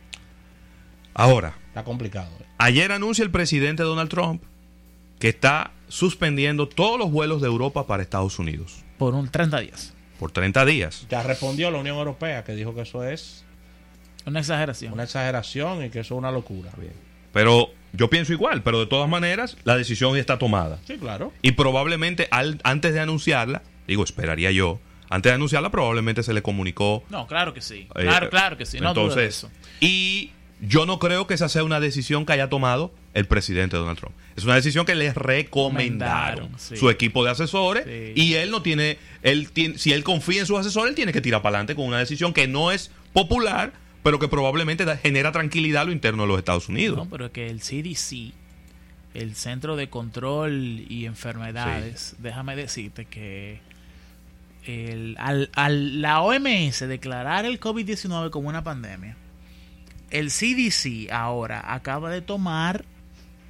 Ahora. 1.13 1.55
Está 1.67 1.83
complicado. 1.83 2.31
Eh. 2.39 2.45
Ayer 2.57 2.91
anuncia 2.91 3.23
el 3.23 3.29
presidente 3.29 3.83
Donald 3.83 4.09
Trump 4.09 4.41
que 5.19 5.29
está 5.29 5.71
suspendiendo 5.87 6.67
todos 6.67 6.97
los 6.97 7.11
vuelos 7.11 7.41
de 7.41 7.47
Europa 7.47 7.85
para 7.85 8.01
Estados 8.01 8.39
Unidos. 8.39 8.84
Por 8.97 9.13
un 9.15 9.27
30 9.29 9.59
días. 9.59 9.93
Por 10.19 10.31
30 10.31 10.65
días. 10.65 11.05
Ya 11.09 11.23
respondió 11.23 11.69
la 11.71 11.79
Unión 11.79 11.97
Europea, 11.97 12.43
que 12.43 12.53
dijo 12.55 12.73
que 12.73 12.81
eso 12.81 13.03
es... 13.03 13.43
Una 14.25 14.39
exageración. 14.39 14.93
Una 14.93 15.03
exageración 15.03 15.85
y 15.85 15.89
que 15.89 15.99
eso 15.99 16.15
es 16.15 16.17
una 16.17 16.31
locura. 16.31 16.71
Bien. 16.77 16.93
Pero 17.31 17.69
yo 17.93 18.09
pienso 18.09 18.31
igual, 18.33 18.63
pero 18.63 18.79
de 18.79 18.87
todas 18.87 19.09
maneras 19.09 19.57
la 19.65 19.75
decisión 19.77 20.13
ya 20.15 20.19
está 20.21 20.39
tomada. 20.39 20.79
Sí, 20.87 20.97
claro. 20.97 21.31
Y 21.41 21.51
probablemente 21.51 22.27
antes 22.31 22.93
de 22.93 22.99
anunciarla, 22.99 23.61
digo, 23.87 24.03
esperaría 24.03 24.51
yo, 24.51 24.79
Antes 25.07 25.29
de 25.29 25.35
anunciarla, 25.35 25.69
probablemente 25.69 26.23
se 26.23 26.33
le 26.33 26.41
comunicó. 26.41 27.03
No, 27.11 27.27
claro 27.27 27.53
que 27.53 27.61
sí. 27.61 27.87
eh, 27.95 28.01
Claro, 28.03 28.29
claro 28.31 28.57
que 28.57 28.65
sí. 28.65 28.79
No 28.79 28.89
entonces, 28.89 29.37
eso. 29.37 29.51
y 29.79 30.31
yo 30.61 30.87
no 30.87 30.97
creo 30.97 31.27
que 31.27 31.35
esa 31.35 31.47
sea 31.47 31.63
una 31.63 31.79
decisión 31.79 32.25
que 32.25 32.33
haya 32.33 32.49
tomado 32.49 32.91
el 33.15 33.25
presidente 33.25 33.75
Donald 33.77 33.97
Trump. 33.97 34.13
Es 34.35 34.43
una 34.43 34.53
decisión 34.55 34.85
que 34.85 34.93
le 34.93 35.11
recomendaron 35.13 36.49
sí. 36.57 36.77
su 36.77 36.89
equipo 36.89 37.23
de 37.23 37.31
asesores 37.31 37.85
Sí. 37.85 38.13
y 38.21 38.33
él 38.35 38.51
no 38.51 38.61
tiene, 38.61 38.97
él 39.23 39.49
tiene, 39.51 39.77
si 39.79 39.91
él 39.93 40.03
confía 40.03 40.41
en 40.41 40.45
sus 40.45 40.59
asesores, 40.59 40.89
él 40.89 40.95
tiene 40.95 41.13
que 41.13 41.21
tirar 41.21 41.41
para 41.41 41.57
adelante 41.57 41.75
con 41.75 41.85
una 41.85 41.97
decisión 41.99 42.33
que 42.33 42.47
no 42.47 42.71
es 42.71 42.91
popular, 43.13 43.73
pero 44.03 44.19
que 44.19 44.27
probablemente 44.27 44.85
da- 44.85 44.97
genera 44.97 45.31
tranquilidad 45.31 45.81
a 45.81 45.85
lo 45.85 45.91
interno 45.91 46.23
de 46.23 46.27
los 46.27 46.37
Estados 46.37 46.69
Unidos. 46.69 46.97
No, 46.97 47.09
pero 47.09 47.25
es 47.27 47.31
que 47.31 47.47
el 47.47 47.59
CDC, 47.61 48.33
el 49.13 49.35
Centro 49.35 49.75
de 49.77 49.89
Control 49.89 50.85
y 50.89 51.05
Enfermedades, 51.05 52.15
déjame 52.19 52.55
decirte 52.55 53.05
que 53.05 53.59
el- 54.65 55.15
al, 55.19 55.49
al- 55.55 56.01
la 56.01 56.21
OMS 56.21 56.81
declarar 56.87 57.45
el 57.45 57.59
COVID-19 57.59 58.29
como 58.29 58.49
una 58.49 58.63
pandemia, 58.63 59.15
el 60.11 60.29
CDC 60.31 61.11
ahora 61.11 61.73
acaba 61.73 62.09
de 62.09 62.21
tomar 62.21 62.83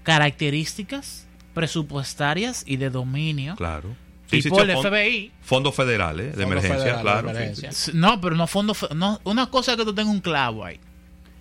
características 0.05 1.25
presupuestarias 1.53 2.63
y 2.65 2.77
de 2.77 2.89
dominio 2.89 3.55
Claro. 3.55 3.89
Sí, 4.29 4.41
sí, 4.41 4.49
tipo 4.49 4.55
sí, 4.63 4.69
el 4.71 4.77
FBI. 4.77 5.31
Fondos 5.41 5.75
federales 5.75 6.35
de 6.35 6.43
Fondos 6.43 6.63
emergencia, 6.63 6.77
federales 6.77 6.97
de 6.97 7.01
claro. 7.03 7.29
emergencia. 7.29 7.71
sí. 7.71 7.91
S- 7.91 7.97
No, 7.97 8.19
pero 8.21 8.35
no 8.35 8.47
fondo. 8.47 8.73
fe- 8.73 8.87
No, 8.95 9.19
una 9.23 9.47
cosa 9.51 9.73
es 9.73 9.77
que 9.77 9.85
tú 9.85 9.93
tengas 9.93 10.13
un 10.13 10.21
clavo 10.21 10.65
ahí. 10.65 10.79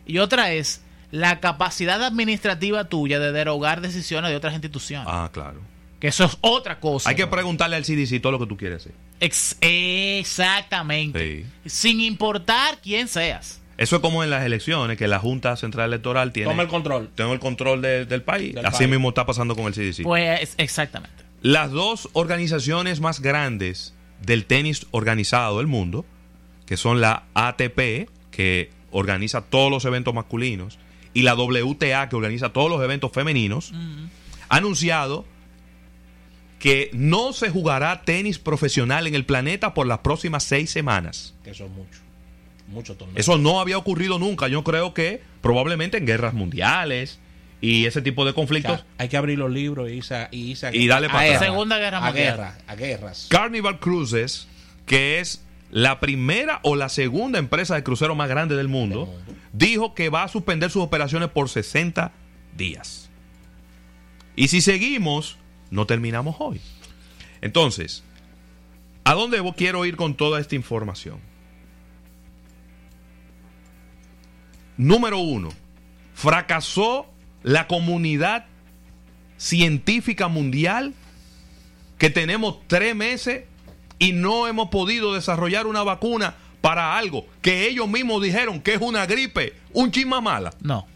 Y 0.07 0.19
otra 0.19 0.53
es 0.53 0.83
la 1.11 1.41
capacidad 1.41 2.03
administrativa 2.03 2.85
tuya 2.85 3.19
de 3.21 3.33
derogar 3.33 3.81
decisiones 3.81 4.31
de 4.31 4.37
otras 4.37 4.53
instituciones. 4.53 5.09
Ah, 5.11 5.31
claro. 5.33 5.61
Que 5.99 6.09
eso 6.09 6.25
es 6.25 6.37
otra 6.43 6.79
cosa. 6.81 7.09
Hay 7.09 7.17
que 7.17 7.27
preguntarle 7.27 7.77
al 7.77 7.85
CDC 7.85 8.21
todo 8.21 8.33
lo 8.33 8.39
que 8.39 8.47
tú 8.47 8.57
quieres 8.59 8.83
hacer. 8.83 8.93
Ex- 9.21 9.57
exactamente. 9.61 11.47
Sin 11.65 12.01
importar 12.01 12.79
quién 12.83 13.09
seas. 13.09 13.61
Eso 13.77 13.97
es 13.97 14.03
como 14.03 14.23
en 14.23 14.31
las 14.31 14.45
elecciones, 14.45 14.97
que 14.97 15.09
la 15.09 15.19
Junta 15.19 15.57
Central 15.57 15.89
Electoral 15.91 16.33
tiene, 16.33 16.49
Toma 16.51 16.63
el 16.63 16.69
control. 16.69 17.11
tiene 17.15 17.33
el 17.33 17.41
control 17.41 17.83
de- 17.83 18.07
del 18.07 18.23
país. 18.23 18.55
Del 18.55 18.65
Así 18.67 18.79
país. 18.79 18.91
mismo 18.91 19.09
está 19.09 19.27
pasando 19.27 19.57
con 19.57 19.67
el 19.67 19.75
CDC. 19.75 20.03
Pues 20.05 20.55
exactamente. 20.59 21.25
Las 21.43 21.71
dos 21.73 22.09
organizaciones 22.13 23.01
más 23.01 23.21
grandes 23.21 23.95
del 24.23 24.47
tenis 24.47 24.87
organizado 24.93 25.59
del 25.59 25.67
mundo, 25.67 26.05
que 26.67 26.77
son 26.77 27.01
la 27.01 27.25
ATP, 27.35 28.09
que 28.31 28.71
organiza 28.91 29.43
todos 29.43 29.71
los 29.71 29.85
eventos 29.85 30.15
masculinos, 30.15 30.79
y 31.13 31.23
la 31.23 31.35
WTA, 31.35 32.09
que 32.09 32.17
organiza 32.17 32.51
todos 32.51 32.71
los 32.71 32.83
eventos 32.83 33.11
femeninos, 33.13 33.73
ha 34.49 34.57
anunciado 34.57 35.25
que 36.59 36.91
no 36.95 37.33
se 37.33 37.51
jugará 37.51 38.03
tenis 38.03 38.39
profesional 38.39 39.07
en 39.07 39.15
el 39.15 39.27
planeta 39.27 39.75
por 39.75 39.87
las 39.87 39.99
próximas 39.99 40.45
seis 40.45 40.71
semanas. 40.71 41.35
Que 41.45 41.51
eso 41.51 41.65
es 41.67 41.71
mucho. 42.69 42.97
Eso 43.15 43.39
no 43.39 43.61
había 43.61 43.79
ocurrido 43.79 44.19
nunca. 44.19 44.49
Yo 44.49 44.65
creo 44.65 44.95
que 44.95 45.23
probablemente 45.43 45.99
en 45.99 46.07
guerras 46.07 46.35
mundiales 46.35 47.19
y 47.61 47.87
ese 47.87 48.03
tipo 48.03 48.25
de 48.25 48.33
O 48.33 48.35
conflictos. 48.35 48.77
sea, 48.81 48.87
hay 48.99 49.09
que 49.09 49.17
abrir 49.17 49.39
los 49.39 49.51
libros 49.51 49.89
y 49.91 49.95
irse 49.95 50.15
a- 50.15 50.29
y, 50.31 50.51
irse 50.53 50.67
a- 50.67 50.75
Y 50.75 50.87
darle 50.87 51.09
a 51.09 51.13
para 51.13 51.27
atrás. 51.27 51.43
Segunda 51.43 51.79
Guerra 51.79 51.99
a 51.99 52.01
Mundial. 52.07 52.25
guerra, 52.37 52.59
a 52.67 52.75
guerras. 52.75 53.27
Carnival 53.31 53.79
Cruises, 53.81 54.49
que 54.87 55.21
es 55.21 55.43
la 55.71 55.99
primera 56.01 56.61
o 56.63 56.77
la 56.77 56.89
segunda 56.89 57.39
empresa 57.39 57.75
de 57.75 57.83
crucero 57.83 58.15
más 58.15 58.29
grande 58.29 58.55
del 58.57 58.69
mundo, 58.69 59.07
Del 59.07 59.15
mundo. 59.27 59.43
dijo 59.53 59.95
que 59.95 60.09
va 60.09 60.23
a 60.25 60.29
suspender 60.29 60.71
sus 60.71 60.83
operaciones 60.83 61.29
por 61.31 61.49
60 61.49 62.13
días. 62.57 63.11
Y 64.37 64.49
si 64.49 64.61
seguimos, 64.61 65.37
no 65.71 65.87
terminamos 65.87 66.37
hoy. 66.39 66.61
Entonces, 67.41 68.05
¿a 69.05 69.15
dónde 69.15 69.41
quiero 69.57 69.85
ir 69.85 69.97
con 69.97 70.15
toda 70.15 70.41
esta 70.41 70.55
información? 70.55 71.19
Número 74.77 75.19
uno, 75.19 75.51
fracasó 76.15 77.07
la 77.43 77.67
comunidad 77.67 78.47
científica 79.37 80.29
mundial 80.29 80.95
que 81.99 82.11
tenemos 82.11 82.59
tres 82.67 82.95
meses 82.95 83.45
y 83.99 84.13
no 84.13 84.47
hemos 84.49 84.69
podido 84.71 85.15
desarrollar 85.15 85.67
una 85.67 85.83
vacuna 85.83 86.35
para 86.61 86.97
algo 86.97 87.27
que 87.43 87.69
ellos 87.69 87.89
mismos 87.89 88.23
dijeron 88.23 88.61
que 88.61 88.75
es 88.75 88.81
una 88.81 89.07
gripe, 89.07 89.55
un 89.73 89.91
chisma 89.91 90.21
mala. 90.21 90.53
No. 90.61 90.87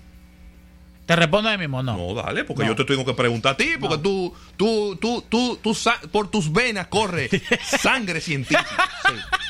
Te 1.07 1.17
respondo 1.17 1.49
ahí 1.49 1.57
mismo, 1.57 1.83
no. 1.83 1.97
No, 1.97 2.15
dale, 2.15 2.45
porque 2.45 2.63
No. 2.65 2.71
yo 2.71 2.77
te 2.77 2.85
tengo 2.85 3.05
que 3.05 3.15
preguntar 3.15 3.53
a 3.55 3.57
ti, 3.57 3.71
porque 3.81 3.97
No. 3.97 4.03
tú, 4.03 4.35
tú, 4.57 4.97
tú, 5.01 5.25
tú, 5.29 5.59
tú 5.63 5.77
por 6.11 6.31
tus 6.31 6.53
venas 6.53 6.87
corre 6.89 7.31
sangre 7.81 8.21
científica. 8.21 8.67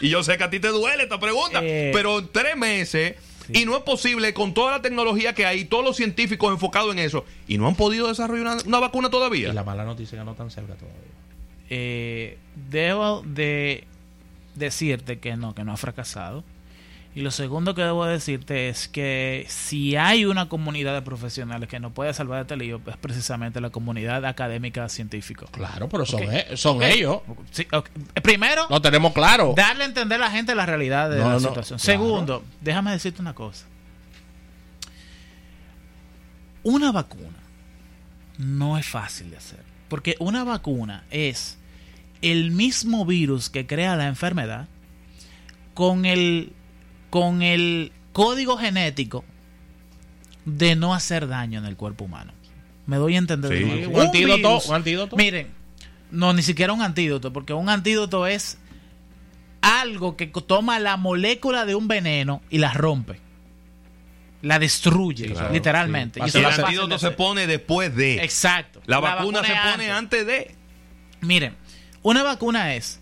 Y 0.00 0.08
yo 0.08 0.22
sé 0.22 0.36
que 0.38 0.44
a 0.44 0.50
ti 0.50 0.60
te 0.60 0.68
duele 0.68 1.04
esta 1.04 1.18
pregunta, 1.18 1.60
Eh. 1.62 1.90
pero 1.92 2.20
en 2.20 2.28
tres 2.28 2.56
meses, 2.56 3.16
y 3.52 3.64
no 3.64 3.76
es 3.76 3.82
posible 3.82 4.34
con 4.34 4.54
toda 4.54 4.72
la 4.72 4.82
tecnología 4.82 5.34
que 5.34 5.46
hay, 5.46 5.64
todos 5.64 5.84
los 5.84 5.96
científicos 5.96 6.52
enfocados 6.52 6.92
en 6.92 6.98
eso, 6.98 7.24
y 7.46 7.58
no 7.58 7.66
han 7.66 7.74
podido 7.74 8.08
desarrollar 8.08 8.42
una, 8.56 8.56
una 8.66 8.78
vacuna 8.80 9.08
Y 9.08 9.10
todavía. 9.10 9.52
la 9.52 9.64
mala 9.64 9.84
noticia 9.84 10.18
que 10.18 10.24
no 10.24 10.34
tan 10.34 10.50
cerca 10.50 10.74
todavía. 10.74 11.00
Eh, 11.70 12.38
debo 12.70 13.22
de 13.26 13.84
decirte 14.54 15.18
que 15.18 15.36
no, 15.36 15.54
que 15.54 15.64
no 15.64 15.72
ha 15.72 15.76
fracasado. 15.76 16.44
Y 17.14 17.22
lo 17.22 17.30
segundo 17.32 17.74
que 17.74 17.82
debo 17.82 18.04
decirte 18.06 18.68
es 18.68 18.86
que 18.86 19.44
si 19.48 19.96
hay 19.96 20.24
una 20.24 20.48
comunidad 20.48 20.94
de 20.94 21.02
profesionales 21.02 21.68
que 21.68 21.80
no 21.80 21.90
puede 21.90 22.14
salvar 22.14 22.42
este 22.42 22.56
lío, 22.56 22.80
es 22.86 22.96
precisamente 22.96 23.60
la 23.60 23.70
comunidad 23.70 24.24
académica 24.24 24.88
científica. 24.88 25.46
Claro, 25.50 25.88
pero 25.88 26.06
son, 26.06 26.22
Ok. 26.22 26.28
e- 26.32 26.56
son 26.56 26.82
ellos. 26.82 27.22
Sí. 27.50 27.66
Primero, 28.22 28.66
Lo 28.70 28.80
tenemos 28.80 29.12
claro. 29.14 29.52
darle 29.56 29.82
a 29.84 29.86
entender 29.86 30.20
a 30.22 30.26
la 30.26 30.30
gente 30.30 30.54
la 30.54 30.64
realidad 30.66 31.10
de 31.10 31.16
No, 31.18 31.24
la 31.28 31.32
no, 31.32 31.40
situación. 31.40 31.78
claro. 31.80 31.98
Segundo, 32.00 32.44
déjame 32.60 32.92
decirte 32.92 33.20
una 33.20 33.34
cosa. 33.34 33.66
Una 36.62 36.92
vacuna 36.92 37.38
no 38.36 38.78
es 38.78 38.86
fácil 38.86 39.30
de 39.30 39.38
hacer. 39.38 39.60
Porque 39.88 40.14
una 40.20 40.44
vacuna 40.44 41.04
es 41.10 41.58
el 42.22 42.50
mismo 42.50 43.06
virus 43.06 43.48
que 43.50 43.66
crea 43.66 43.96
la 43.96 44.06
enfermedad 44.06 44.68
con 45.74 46.04
el, 46.04 46.52
con 47.10 47.42
el 47.42 47.92
código 48.12 48.56
genético 48.56 49.24
de 50.44 50.76
no 50.76 50.94
hacer 50.94 51.28
daño 51.28 51.58
en 51.58 51.66
el 51.66 51.76
cuerpo 51.76 52.04
humano. 52.04 52.32
Me 52.86 52.96
doy 52.96 53.16
a 53.16 53.18
entender. 53.18 53.50
de 53.50 53.58
Sí. 53.58 53.64
nuevo. 53.64 53.96
Un 53.98 54.06
antídoto, 54.06 54.36
virus- 54.48 54.66
un 54.68 54.74
antídoto. 54.74 55.16
Miren, 55.16 55.48
no, 56.10 56.32
ni 56.32 56.42
siquiera 56.42 56.72
un 56.72 56.82
antídoto, 56.82 57.32
porque 57.32 57.52
un 57.52 57.68
antídoto 57.68 58.26
es 58.26 58.58
algo 59.60 60.16
que 60.16 60.26
toma 60.28 60.78
la 60.78 60.96
molécula 60.96 61.66
de 61.66 61.74
un 61.74 61.88
veneno 61.88 62.42
y 62.50 62.58
la 62.58 62.72
rompe. 62.72 63.20
La 64.40 64.58
destruye, 64.60 65.26
Sí, 65.28 65.32
claro, 65.34 65.52
literalmente. 65.52 66.20
sí. 66.28 66.38
Y 66.38 66.40
el 66.40 66.46
antídoto 66.46 66.94
de 66.94 66.98
se 67.00 67.10
pone 67.10 67.46
después 67.46 67.94
de. 67.94 68.22
Exacto. 68.22 68.80
La, 68.86 69.00
vacuna, 69.00 69.42
se 69.44 69.52
pone 69.72 69.90
antes 69.90 70.26
de. 70.26 70.54
Miren, 71.20 71.56
una 72.02 72.22
vacuna 72.22 72.74
es 72.74 73.00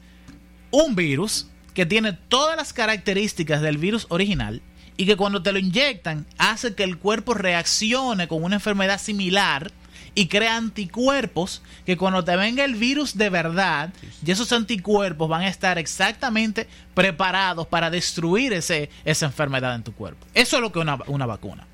un 0.71 0.97
virus 0.97 1.49
que 1.77 1.85
tiene 1.85 2.15
todas 2.15 2.57
las 2.57 2.73
características 2.73 3.61
del 3.61 3.77
virus 3.77 4.07
original 4.09 4.63
y 4.97 5.05
que 5.05 5.15
cuando 5.15 5.43
te 5.43 5.53
lo 5.53 5.59
inyectan 5.59 6.27
hace 6.39 6.75
que 6.75 6.85
el 6.85 6.97
cuerpo 6.97 7.35
reaccione 7.35 8.29
con 8.29 8.43
una 8.43 8.55
enfermedad 8.55 8.99
similar 8.99 9.71
y 10.15 10.29
crea 10.29 10.57
anticuerpos 10.57 11.61
que 11.85 11.99
cuando 11.99 12.25
te 12.25 12.35
venga 12.35 12.65
el 12.65 12.77
virus 12.77 13.19
de 13.19 13.29
verdad, 13.29 13.93
y 14.25 14.31
esos 14.31 14.51
anticuerpos 14.53 15.29
van 15.29 15.43
a 15.43 15.49
estar 15.49 15.77
exactamente 15.77 16.67
preparados 16.95 17.67
para 17.67 17.91
destruir 17.91 18.55
ese, 18.55 18.89
esa 19.05 19.27
enfermedad 19.27 19.75
en 19.75 19.83
tu 19.83 19.93
cuerpo. 19.93 20.27
Eso 20.33 20.57
es 20.57 20.63
lo 20.63 20.73
que 20.73 20.79
es 20.79 20.83
una, 20.83 20.99
una 21.09 21.27
vacuna. 21.27 21.67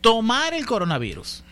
Tomar 0.00 0.54
el 0.54 0.64
coronavirus, 0.64 1.44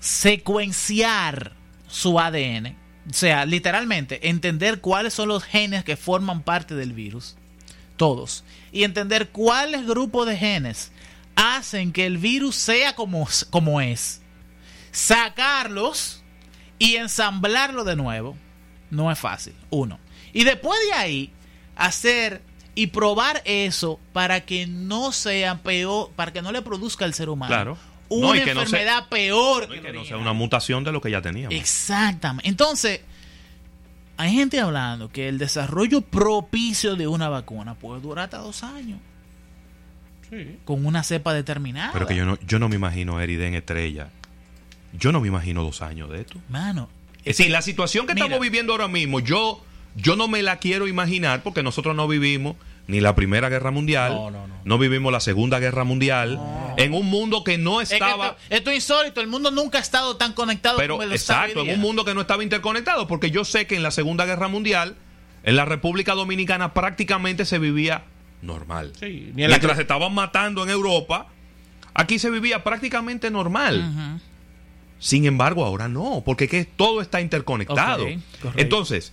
secuenciar 0.00 1.52
su 1.88 2.20
ADN, 2.20 2.76
o 3.08 3.12
sea, 3.12 3.46
literalmente 3.46 4.28
entender 4.28 4.80
cuáles 4.80 5.14
son 5.14 5.28
los 5.28 5.44
genes 5.44 5.84
que 5.84 5.96
forman 5.96 6.42
parte 6.42 6.74
del 6.74 6.92
virus, 6.92 7.36
todos, 7.96 8.44
y 8.72 8.84
entender 8.84 9.30
cuáles 9.30 9.86
grupos 9.86 10.26
de 10.26 10.36
genes 10.36 10.92
hacen 11.36 11.92
que 11.92 12.06
el 12.06 12.18
virus 12.18 12.56
sea 12.56 12.94
como, 12.94 13.26
como 13.50 13.80
es, 13.80 14.20
sacarlos 14.90 16.22
y 16.78 16.96
ensamblarlo 16.96 17.84
de 17.84 17.96
nuevo, 17.96 18.36
no 18.90 19.10
es 19.10 19.18
fácil, 19.18 19.54
uno. 19.70 19.98
Y 20.32 20.44
después 20.44 20.78
de 20.90 20.92
ahí, 20.98 21.32
hacer 21.76 22.42
y 22.74 22.88
probar 22.88 23.42
eso 23.44 23.98
para 24.12 24.42
que 24.44 24.66
no 24.66 25.12
sea 25.12 25.62
peor, 25.62 26.10
para 26.14 26.32
que 26.32 26.42
no 26.42 26.52
le 26.52 26.62
produzca 26.62 27.04
al 27.04 27.14
ser 27.14 27.28
humano 27.28 27.48
Claro. 27.48 27.78
Una 28.08 28.28
No, 28.28 28.34
y 28.34 28.40
que 28.40 28.54
no 28.54 28.60
sea- 28.66 28.80
enfermedad 28.80 29.08
peor 29.08 29.68
No, 29.68 29.74
y 29.74 29.80
que 29.80 29.92
no 29.92 30.04
sea 30.04 30.16
una 30.16 30.32
mutación 30.32 30.84
de 30.84 30.92
lo 30.92 31.00
que 31.00 31.10
ya 31.10 31.20
teníamos. 31.22 31.54
Exactamente. 31.54 32.48
Entonces, 32.48 33.00
hay 34.16 34.32
gente 34.34 34.60
hablando 34.60 35.10
que 35.12 35.28
el 35.28 35.38
desarrollo 35.38 36.00
propicio 36.00 36.96
de 36.96 37.06
una 37.06 37.28
vacuna 37.28 37.74
puede 37.74 38.00
durar 38.00 38.24
hasta 38.24 38.38
dos 38.38 38.62
años 38.64 38.98
Sí. 40.30 40.58
con 40.64 40.84
una 40.84 41.02
cepa 41.02 41.32
determinada. 41.32 41.92
Pero 41.92 42.06
que 42.06 42.14
yo 42.16 42.26
no, 42.26 42.38
yo 42.46 42.58
no 42.58 42.68
me 42.68 42.76
imagino 42.76 43.20
Eriden 43.20 43.54
Estrella. 43.54 44.08
Yo 44.92 45.12
no 45.12 45.20
me 45.20 45.28
imagino 45.28 45.62
dos 45.62 45.80
años 45.82 46.10
de 46.10 46.20
esto. 46.22 46.38
Mano, 46.48 46.88
Es 47.24 47.36
decir, 47.36 47.50
la 47.50 47.62
situación 47.62 48.06
que 48.06 48.14
Mira. 48.14 48.26
estamos 48.26 48.42
viviendo 48.42 48.72
ahora 48.72 48.88
mismo, 48.88 49.20
yo, 49.20 49.62
Yo 49.96 50.14
no 50.16 50.28
me 50.28 50.42
la 50.42 50.58
quiero 50.58 50.86
imaginar 50.86 51.42
porque 51.42 51.62
nosotros 51.62 51.96
no 51.96 52.06
vivimos 52.06 52.56
ni 52.88 53.00
la 53.00 53.14
Primera 53.14 53.48
Guerra 53.50 53.70
Mundial, 53.70 54.14
No, 54.14 54.30
no, 54.30 54.46
no. 54.48 54.54
no 54.64 54.78
vivimos 54.78 55.12
la 55.12 55.20
Segunda 55.20 55.60
Guerra 55.60 55.84
Mundial, 55.84 56.40
en 56.78 56.94
un 56.94 57.06
mundo 57.06 57.44
que 57.44 57.58
no 57.58 57.80
Es 57.80 57.90
que 57.90 57.96
estaba... 57.96 58.28
esto, 58.28 58.38
esto 58.48 58.70
es 58.70 58.76
insólito. 58.76 59.20
El 59.20 59.28
mundo 59.28 59.50
nunca 59.50 59.78
ha 59.78 59.80
estado 59.80 60.16
tan 60.16 60.32
conectado 60.32 60.78
Pero 60.78 60.96
como 60.96 61.06
lo 61.06 61.14
exacto, 61.14 61.60
en 61.60 61.74
un 61.74 61.80
mundo 61.80 62.04
que 62.04 62.14
no 62.14 62.22
estaba 62.22 62.42
interconectado, 62.42 63.06
porque 63.06 63.30
yo 63.30 63.44
sé 63.44 63.66
que 63.66 63.76
en 63.76 63.82
la 63.82 63.90
Segunda 63.90 64.24
Guerra 64.24 64.48
Mundial, 64.48 64.96
en 65.44 65.54
la 65.54 65.66
República 65.66 66.14
Dominicana 66.14 66.72
prácticamente 66.72 67.44
se 67.44 67.58
vivía 67.58 68.04
normal. 68.40 68.92
Sí, 68.98 69.32
ni 69.34 69.46
Mientras 69.46 69.76
se 69.76 69.82
estaban 69.82 70.14
matando 70.14 70.62
en 70.62 70.70
Europa, 70.70 71.26
aquí 71.92 72.18
se 72.18 72.30
vivía 72.30 72.64
prácticamente 72.64 73.30
normal. 73.30 74.18
Sin 74.98 75.26
embargo, 75.26 75.64
ahora 75.64 75.88
no, 75.88 76.22
porque 76.24 76.48
que 76.48 76.64
todo 76.64 77.02
está 77.02 77.20
interconectado. 77.20 78.04
Ok, 78.04 78.10
correcto. 78.40 78.60
Entonces, 78.62 79.12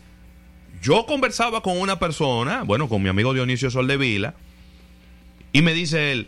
yo 0.82 1.06
conversaba 1.06 1.62
con 1.62 1.80
una 1.80 2.00
persona, 2.00 2.64
bueno, 2.64 2.88
con 2.90 3.02
mi 3.02 3.10
amigo 3.10 3.34
Dionisio 3.34 3.70
Soldevila, 3.72 4.34
y 5.52 5.62
me 5.62 5.74
dice 5.74 6.12
él, 6.12 6.28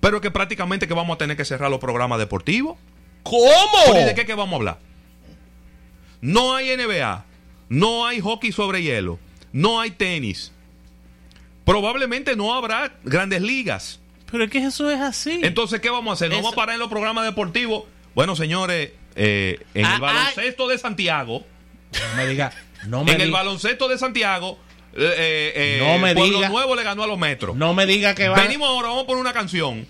pero 0.00 0.20
que 0.20 0.30
prácticamente 0.30 0.86
que 0.88 0.94
vamos 0.94 1.14
a 1.14 1.18
tener 1.18 1.36
que 1.36 1.44
cerrar 1.44 1.70
los 1.70 1.80
programas 1.80 2.18
deportivos. 2.18 2.76
¿Cómo? 3.22 3.40
¿y 3.98 4.04
de 4.04 4.14
qué 4.14 4.26
que 4.26 4.34
vamos 4.34 4.52
a 4.52 4.56
hablar? 4.56 4.78
No 6.20 6.54
hay 6.54 6.76
NBA, 6.76 7.24
no 7.68 8.06
hay 8.06 8.20
hockey 8.20 8.52
sobre 8.52 8.82
hielo, 8.82 9.18
no 9.52 9.80
hay 9.80 9.90
tenis. 9.92 10.52
Probablemente 11.64 12.36
no 12.36 12.54
habrá 12.54 12.92
grandes 13.04 13.40
ligas. 13.40 14.00
Pero 14.30 14.44
es 14.44 14.50
que 14.50 14.58
eso 14.58 14.90
es 14.90 15.00
así. 15.00 15.40
Entonces, 15.42 15.80
¿qué 15.80 15.88
vamos 15.90 16.10
a 16.10 16.14
hacer? 16.14 16.28
¿No 16.28 16.34
Eso- 16.36 16.42
vamos 16.42 16.52
a 16.54 16.56
parar 16.56 16.74
en 16.74 16.80
los 16.80 16.88
programas 16.90 17.24
deportivos? 17.24 17.84
Bueno, 18.14 18.36
señores, 18.36 18.90
eh, 19.16 19.64
en 19.74 19.84
Ah, 19.86 19.94
el 19.94 20.00
baloncesto 20.00 20.68
de 20.68 20.78
Santiago, 20.78 21.44
No 21.92 22.16
me 22.16 22.26
diga. 22.26 22.52
No 22.86 23.04
me 23.04 23.12
en 23.12 23.20
el 23.20 23.30
baloncesto 23.30 23.88
de 23.88 23.98
Santiago, 23.98 24.58
eh, 24.94 24.98
eh, 25.16 25.52
eh, 25.56 25.78
No 25.80 25.98
me 25.98 26.14
Pueblo 26.14 26.38
diga- 26.38 26.48
Nuevo 26.50 26.74
le 26.76 26.82
ganó 26.82 27.02
a 27.02 27.06
los 27.06 27.18
metros. 27.18 27.56
no 27.56 27.74
me 27.74 27.86
diga 27.86 28.14
que 28.14 28.28
va. 28.28 28.36
Venimos 28.40 28.68
ahora, 28.68 28.88
vamos 28.88 29.04
a 29.04 29.06
poner 29.06 29.20
una 29.20 29.32
canción. 29.32 29.86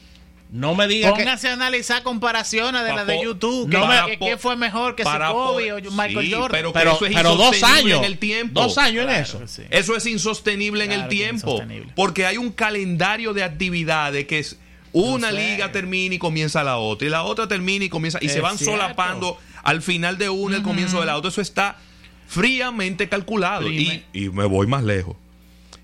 No 0.50 0.76
me 0.76 0.86
diga 0.86 1.12
que. 1.14 1.24
Póngase 1.24 1.48
a 1.48 1.54
analizar 1.54 2.04
comparaciones 2.04 2.84
de 2.84 2.92
la 2.94 3.04
de 3.04 3.20
YouTube. 3.20 3.68
no 3.68 3.80
que, 3.80 3.86
me- 3.88 4.18
que- 4.18 4.18
que 4.24 4.36
fue 4.38 4.54
mejor 4.56 4.94
que 4.94 5.02
para 5.02 5.30
Kobe 5.30 5.72
o 5.72 5.76
Michael 5.90 6.26
Sí, 6.26 6.32
Jordan. 6.32 6.50
pero- 6.52 6.72
pero, 6.72 6.92
eso 6.92 7.06
es 7.06 7.14
pero 7.14 7.34
dos 7.34 7.60
años. 7.64 7.98
en 7.98 8.04
el 8.04 8.18
tiempo. 8.18 8.62
Dos 8.62 8.78
años 8.78 9.04
en 9.04 9.10
eso. 9.10 9.40
que 9.40 9.48
sí. 9.48 9.62
Eso 9.70 9.96
es 9.96 10.06
insostenible 10.06 10.84
en 10.84 10.92
el 10.92 11.02
que 11.04 11.08
tiempo. 11.08 11.60
Porque 11.96 12.24
hay 12.26 12.36
un 12.36 12.52
calendario 12.52 13.32
de 13.32 13.42
actividades 13.42 14.26
que 14.26 14.38
es 14.38 14.56
una 14.92 15.30
sé. 15.30 15.36
liga 15.36 15.72
termina 15.72 16.14
y 16.14 16.18
comienza 16.18 16.62
la 16.62 16.76
otra. 16.76 17.08
Y 17.08 17.10
la 17.10 17.24
otra 17.24 17.48
termina 17.48 17.86
y 17.86 17.88
comienza. 17.88 18.18
Y 18.22 18.26
Es 18.26 18.32
se 18.32 18.40
van 18.40 18.56
cierto. 18.56 18.76
solapando 18.76 19.36
al 19.64 19.82
final 19.82 20.18
de 20.18 20.28
una, 20.28 20.56
el 20.58 20.62
comienzo 20.62 21.00
de 21.00 21.06
la 21.06 21.16
otra. 21.16 21.30
Eso 21.30 21.40
está 21.40 21.78
fríamente 22.26 23.08
calculado. 23.08 23.70
Y, 23.70 24.04
y 24.12 24.28
me 24.30 24.44
voy 24.44 24.66
más 24.66 24.84
lejos. 24.84 25.16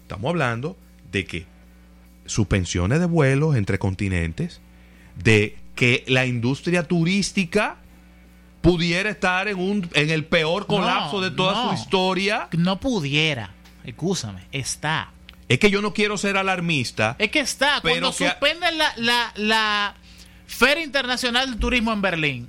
Estamos 0.02 0.30
hablando 0.30 0.76
de 1.12 1.24
que 1.24 1.46
suspensiones 2.26 3.00
de 3.00 3.06
vuelos 3.06 3.56
entre 3.56 3.78
continentes, 3.78 4.60
de 5.16 5.56
que 5.74 6.04
la 6.08 6.26
industria 6.26 6.82
turística 6.84 7.76
pudiera 8.60 9.08
estar 9.10 9.48
en 9.48 9.58
un 9.58 9.88
en 9.94 10.10
el 10.10 10.24
peor 10.24 10.66
colapso 10.66 11.16
No, 11.18 11.22
de 11.22 11.30
toda 11.30 11.52
no. 11.54 11.68
su 11.76 11.82
historia. 11.82 12.48
No 12.56 12.78
pudiera. 12.80 13.54
Escúchame, 13.84 14.44
está. 14.52 15.12
Es 15.48 15.58
que 15.58 15.70
yo 15.70 15.80
no 15.82 15.92
quiero 15.92 16.16
ser 16.18 16.36
alarmista. 16.36 17.16
Es 17.18 17.30
que 17.30 17.40
está. 17.40 17.80
Pero 17.82 17.94
Cuando 18.10 18.16
que- 18.16 18.28
suspenden 18.28 18.78
la, 18.78 18.92
la, 18.96 19.32
la 19.36 19.94
Feria 20.46 20.84
Internacional 20.84 21.52
de 21.52 21.56
Turismo 21.58 21.92
en 21.92 22.02
Berlín. 22.02 22.48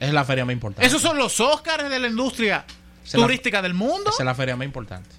Es 0.00 0.12
la 0.12 0.24
feria 0.24 0.44
más 0.44 0.52
importante. 0.54 0.86
Esos 0.86 1.00
son 1.02 1.16
los 1.18 1.38
Óscares 1.40 1.88
de 1.90 1.98
la 2.00 2.08
industria 2.08 2.64
La- 3.12 3.22
turística 3.22 3.62
del 3.62 3.74
mundo. 3.74 4.10
Esa 4.10 4.22
es 4.22 4.26
la 4.26 4.34
feria 4.34 4.56
más 4.56 4.64
importante. 4.64 5.10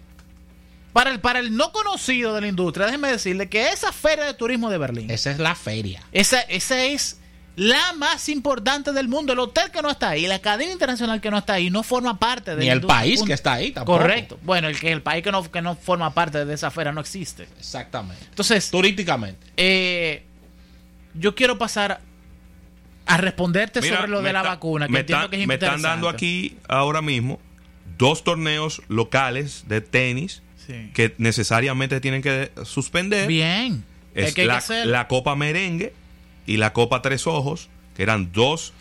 Para 0.93 1.11
el, 1.11 1.19
para 1.19 1.39
el 1.39 1.55
no 1.55 1.71
conocido 1.71 2.33
de 2.33 2.41
la 2.41 2.47
industria, 2.47 2.85
déjeme 2.87 3.09
decirle 3.11 3.49
que 3.49 3.69
esa 3.69 3.91
Feria 3.91 4.25
de 4.25 4.33
Turismo 4.33 4.69
de 4.69 4.77
Berlín, 4.79 5.11
Esa 5.11 5.29
es 5.31 5.37
la 5.37 5.53
feria. 5.53 6.01
esa, 6.11 6.41
esa 6.41 6.83
es 6.85 7.19
la 7.55 7.93
más 7.93 8.29
importante 8.29 8.91
del 8.93 9.07
mundo. 9.07 9.33
El 9.33 9.39
hotel 9.39 9.69
que 9.71 9.81
no 9.83 9.89
está 9.91 10.09
ahí, 10.09 10.25
la 10.27 10.39
cadena 10.39 10.71
internacional 10.71 11.21
que 11.21 11.29
no 11.29 11.37
está 11.39 11.53
ahí, 11.53 11.69
no 11.69 11.83
forma 11.83 12.17
parte 12.17 12.51
de 12.55 12.61
Ni 12.61 12.65
la 12.67 12.71
el 12.73 12.77
industria. 12.79 12.99
país 12.99 13.23
que 13.23 13.33
está 13.33 13.53
ahí 13.53 13.71
tampoco. 13.71 13.99
Correcto. 13.99 14.39
Bueno, 14.43 14.67
el 14.69 14.79
que 14.79 14.91
el 14.91 15.01
país 15.03 15.23
que 15.23 15.31
no, 15.31 15.43
que 15.51 15.61
no 15.61 15.75
forma 15.75 16.13
parte 16.15 16.45
de 16.45 16.53
esa 16.53 16.71
feria 16.71 16.91
no 16.91 17.01
existe. 17.01 17.47
Exactamente. 17.59 18.25
Entonces, 18.29 18.69
Turísticamente. 18.71 19.45
eh, 19.57 20.23
yo 21.13 21.35
quiero 21.35 21.57
pasar 21.59 21.99
a 23.05 23.17
responderte 23.17 23.81
Mira, 23.81 23.97
sobre 23.97 24.09
lo 24.09 24.21
de 24.21 24.33
la 24.33 24.39
está- 24.39 24.49
vacuna, 24.49 24.85
que 24.87 24.91
me, 24.93 24.99
entiendo 25.01 25.25
está- 25.25 25.35
que 25.35 25.41
es 25.41 25.47
me 25.47 25.53
están 25.55 25.81
dando 25.81 26.09
aquí 26.09 26.57
ahora 26.67 27.01
mismo 27.01 27.39
dos 27.97 28.23
torneos 28.23 28.81
locales 28.87 29.65
de 29.67 29.81
tenis 29.81 30.43
Sí. 30.67 30.91
que 30.93 31.15
necesariamente 31.17 32.01
tienen 32.01 32.21
que 32.21 32.51
suspender. 32.65 33.27
Bien. 33.29 33.85
Es 34.13 34.33
que 34.33 34.45
la, 34.45 34.61
la 34.83 35.07
Copa 35.07 35.33
Merengue 35.35 35.93
y 36.45 36.57
la 36.57 36.73
Copa 36.73 37.01
Tres 37.01 37.25
Ojos, 37.25 37.69
que 37.95 38.03
eran 38.03 38.33
dos 38.33 38.73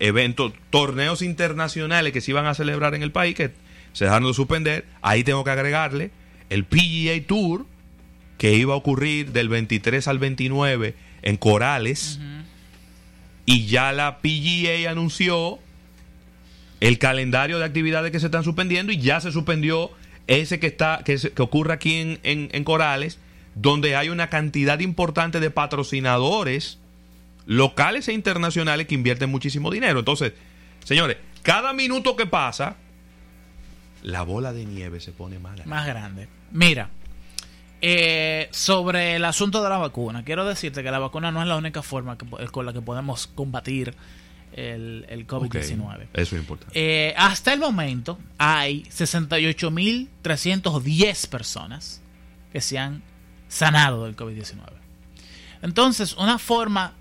eventos, 0.00 0.52
torneos 0.68 1.22
internacionales 1.22 2.12
que 2.12 2.20
se 2.20 2.32
iban 2.32 2.44
a 2.46 2.52
celebrar 2.54 2.94
en 2.94 3.02
el 3.02 3.10
país, 3.10 3.34
que 3.36 3.52
se 3.94 4.04
dejaron 4.04 4.28
de 4.28 4.34
suspender. 4.34 4.84
Ahí 5.00 5.24
tengo 5.24 5.42
que 5.42 5.50
agregarle 5.50 6.10
el 6.50 6.64
PGA 6.64 7.26
Tour, 7.26 7.64
que 8.36 8.52
iba 8.54 8.74
a 8.74 8.76
ocurrir 8.76 9.32
del 9.32 9.48
23 9.48 10.08
al 10.08 10.18
29 10.18 10.94
en 11.22 11.36
Corales. 11.38 12.18
Y 13.46 13.66
ya 13.66 13.92
la 13.92 14.18
PGA 14.18 14.90
anunció 14.90 15.58
el 16.80 16.98
calendario 16.98 17.58
de 17.58 17.64
actividades 17.64 18.10
que 18.10 18.20
se 18.20 18.26
están 18.26 18.44
suspendiendo 18.44 18.90
y 18.92 18.98
ya 18.98 19.20
se 19.20 19.32
suspendió 19.32 19.90
ese 20.26 20.58
que 20.60 20.66
está 20.68 21.02
que, 21.04 21.16
que 21.18 21.42
ocurre 21.42 21.72
aquí 21.74 21.94
en, 21.96 22.20
en- 22.22 22.48
en 22.52 22.64
Corales, 22.64 23.18
donde 23.54 23.96
hay 23.96 24.08
una 24.08 24.28
cantidad 24.30 24.78
importante 24.80 25.40
de 25.40 25.50
patrocinadores 25.50 26.78
locales 27.46 28.06
e 28.08 28.12
internacionales 28.12 28.86
que 28.86 28.94
invierten 28.94 29.28
muchísimo 29.30 29.70
dinero. 29.70 29.98
Entonces, 29.98 30.32
señores, 30.84 31.16
cada 31.42 31.72
minuto 31.72 32.14
que 32.16 32.26
pasa, 32.26 32.76
la 34.02 34.22
bola 34.22 34.52
de 34.52 34.64
nieve 34.66 35.00
se 35.00 35.12
pone 35.12 35.38
más 35.38 35.54
grande. 35.56 35.68
más 35.70 35.86
grande. 35.86 36.28
Mira, 36.52 36.88
eh, 37.82 38.48
sobre 38.52 39.16
el 39.16 39.24
asunto 39.24 39.62
de 39.62 39.68
la 39.68 39.78
vacuna, 39.78 40.22
quiero 40.24 40.44
decirte 40.44 40.82
que 40.82 40.90
la 40.90 40.98
vacuna 40.98 41.32
no 41.32 41.42
es 41.42 41.48
la 41.48 41.56
única 41.56 41.82
forma 41.82 42.16
con 42.16 42.66
la 42.66 42.72
que 42.72 42.80
podemos 42.82 43.26
combatir 43.26 43.94
el, 44.52 45.06
el 45.08 45.26
COVID-19. 45.26 45.94
Ok, 45.94 46.02
Eso 46.14 46.36
es 46.36 46.42
importante. 46.42 46.72
Eh, 46.74 47.12
hasta 47.16 47.52
el 47.52 47.58
momento 47.60 48.18
hay 48.38 48.84
68.310 48.84 51.28
personas 51.28 52.00
que 52.52 52.60
se 52.60 52.78
han 52.78 53.02
sanado 53.48 54.04
del 54.04 54.14
COVID-19. 54.16 54.58
Entonces, 55.62 56.16
una 56.16 56.38
forma 56.38 56.94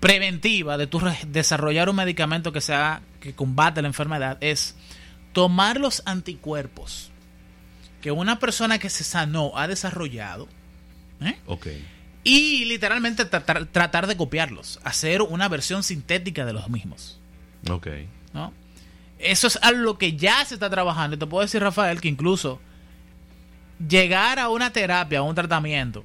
preventiva 0.00 0.76
de 0.78 0.86
tu 0.86 1.00
desarrollar 1.26 1.88
un 1.88 1.96
medicamento 1.96 2.52
que 2.52 2.60
sea 2.60 3.02
que 3.20 3.34
combate 3.34 3.82
la 3.82 3.88
enfermedad 3.88 4.38
es 4.40 4.76
tomar 5.32 5.80
los 5.80 6.02
anticuerpos 6.06 7.10
que 8.00 8.12
una 8.12 8.38
persona 8.38 8.78
que 8.78 8.90
se 8.90 9.02
sanó 9.02 9.50
ha 9.56 9.66
desarrollado 9.66 10.46
¿eh? 11.20 11.36
Y 12.28 12.66
literalmente 12.66 13.24
tratar, 13.24 13.64
tratar 13.66 14.06
de 14.06 14.14
copiarlos, 14.14 14.80
hacer 14.84 15.22
una 15.22 15.48
versión 15.48 15.82
sintética 15.82 16.44
de 16.44 16.52
los 16.52 16.68
mismos. 16.68 17.18
Ok. 17.70 17.88
¿no? 18.34 18.52
Eso 19.18 19.46
es 19.46 19.58
algo 19.62 19.96
que 19.96 20.14
ya 20.14 20.44
se 20.44 20.52
está 20.54 20.68
trabajando. 20.68 21.16
Y 21.16 21.18
te 21.18 21.26
puedo 21.26 21.40
decir, 21.40 21.62
Rafael, 21.62 22.02
que 22.02 22.08
incluso 22.08 22.60
llegar 23.88 24.38
a 24.38 24.50
una 24.50 24.70
terapia, 24.74 25.20
a 25.20 25.22
un 25.22 25.34
tratamiento, 25.34 26.04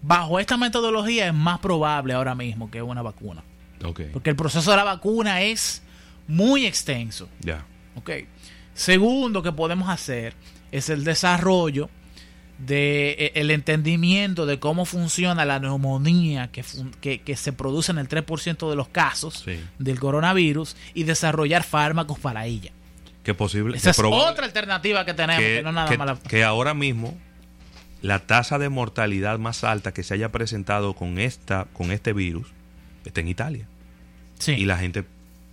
bajo 0.00 0.38
esta 0.38 0.56
metodología 0.56 1.26
es 1.26 1.34
más 1.34 1.58
probable 1.58 2.14
ahora 2.14 2.36
mismo 2.36 2.70
que 2.70 2.80
una 2.80 3.02
vacuna. 3.02 3.42
Ok. 3.84 4.02
Porque 4.12 4.30
el 4.30 4.36
proceso 4.36 4.70
de 4.70 4.76
la 4.76 4.84
vacuna 4.84 5.42
es 5.42 5.82
muy 6.28 6.66
extenso. 6.66 7.28
Ya. 7.40 7.66
¿ok? 7.96 8.10
Segundo 8.74 9.42
que 9.42 9.50
podemos 9.50 9.88
hacer 9.88 10.34
es 10.70 10.88
el 10.88 11.02
desarrollo 11.02 11.90
de 12.58 13.10
eh, 13.18 13.32
el 13.34 13.50
entendimiento 13.50 14.46
de 14.46 14.58
cómo 14.60 14.84
funciona 14.84 15.44
la 15.44 15.58
neumonía 15.58 16.50
que, 16.52 16.62
fun- 16.62 16.92
que, 17.00 17.20
que 17.20 17.36
se 17.36 17.52
produce 17.52 17.90
en 17.92 17.98
el 17.98 18.08
3% 18.08 18.70
de 18.70 18.76
los 18.76 18.88
casos 18.88 19.42
Sí. 19.44 19.58
del 19.78 19.98
coronavirus 19.98 20.76
y 20.94 21.02
desarrollar 21.04 21.64
fármacos 21.64 22.18
para 22.18 22.46
ella. 22.46 22.70
Que 23.24 23.34
posible. 23.34 23.76
Esa 23.76 23.86
que 23.92 24.00
es 24.00 24.12
otra 24.12 24.44
alternativa 24.46 25.04
que 25.04 25.14
tenemos, 25.14 25.42
que, 25.42 25.56
que, 25.56 25.62
no 25.62 25.72
nada 25.72 25.88
que- 25.88 25.98
más 25.98 26.06
la- 26.06 26.16
que 26.28 26.44
ahora 26.44 26.74
mismo 26.74 27.18
la 28.02 28.18
tasa 28.20 28.58
de 28.58 28.68
mortalidad 28.68 29.38
más 29.38 29.64
alta 29.64 29.92
que 29.94 30.02
se 30.02 30.14
haya 30.14 30.30
presentado 30.30 30.94
con 30.94 31.18
esta 31.18 31.66
con 31.72 31.90
este 31.90 32.12
virus 32.12 32.48
está 33.06 33.20
en 33.22 33.28
Italia 33.28 33.66
Sí, 34.38 34.52
y 34.52 34.64
la 34.66 34.76
gente 34.76 35.04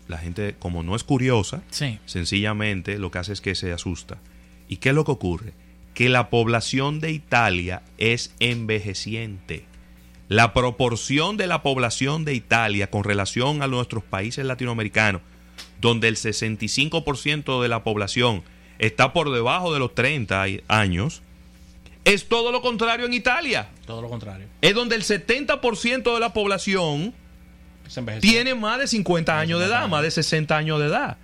la 0.09 0.17
gente 0.17 0.55
como 0.59 0.83
no 0.83 0.95
es 0.97 1.05
curiosa 1.05 1.61
sí. 1.71 1.97
sencillamente 2.05 2.99
lo 2.99 3.09
que 3.09 3.19
hace 3.19 3.31
es 3.31 3.39
que 3.39 3.55
se 3.55 3.71
asusta 3.71 4.17
y 4.67 4.77
qué 4.77 4.89
es 4.89 4.95
lo 4.95 5.05
que 5.05 5.11
ocurre 5.11 5.53
que 6.01 6.09
la 6.09 6.31
población 6.31 6.99
de 6.99 7.11
Italia 7.11 7.83
es 7.99 8.33
envejeciente 8.39 9.67
la 10.29 10.51
proporción 10.51 11.37
de 11.37 11.45
la 11.45 11.61
población 11.61 12.25
de 12.25 12.33
Italia 12.33 12.89
con 12.89 13.03
relación 13.03 13.61
a 13.61 13.67
nuestros 13.67 14.03
países 14.03 14.43
latinoamericanos 14.43 15.21
donde 15.79 16.07
el 16.07 16.15
65% 16.15 17.61
de 17.61 17.67
la 17.67 17.83
población 17.83 18.41
está 18.79 19.13
por 19.13 19.31
debajo 19.31 19.71
de 19.73 19.77
los 19.77 19.93
30 19.93 20.43
años. 20.67 21.21
Es 22.03 22.27
todo 22.27 22.51
lo 22.51 22.63
contrario 22.63 23.05
en 23.05 23.13
Italia. 23.13 23.69
Todo 23.85 24.01
lo 24.01 24.09
contrario. 24.09 24.47
Es 24.61 24.73
donde 24.73 24.95
el 24.95 25.03
70% 25.03 26.15
de 26.15 26.19
la 26.19 26.33
población 26.33 27.13
tiene 28.21 28.55
más 28.55 28.79
de 28.79 28.87
50 28.87 29.37
años 29.37 29.59
de 29.59 29.67
edad, 29.67 29.87
más 29.87 30.01
de 30.01 30.09
60 30.09 30.57
años 30.57 30.79
de 30.79 30.87
edad. 30.87 31.17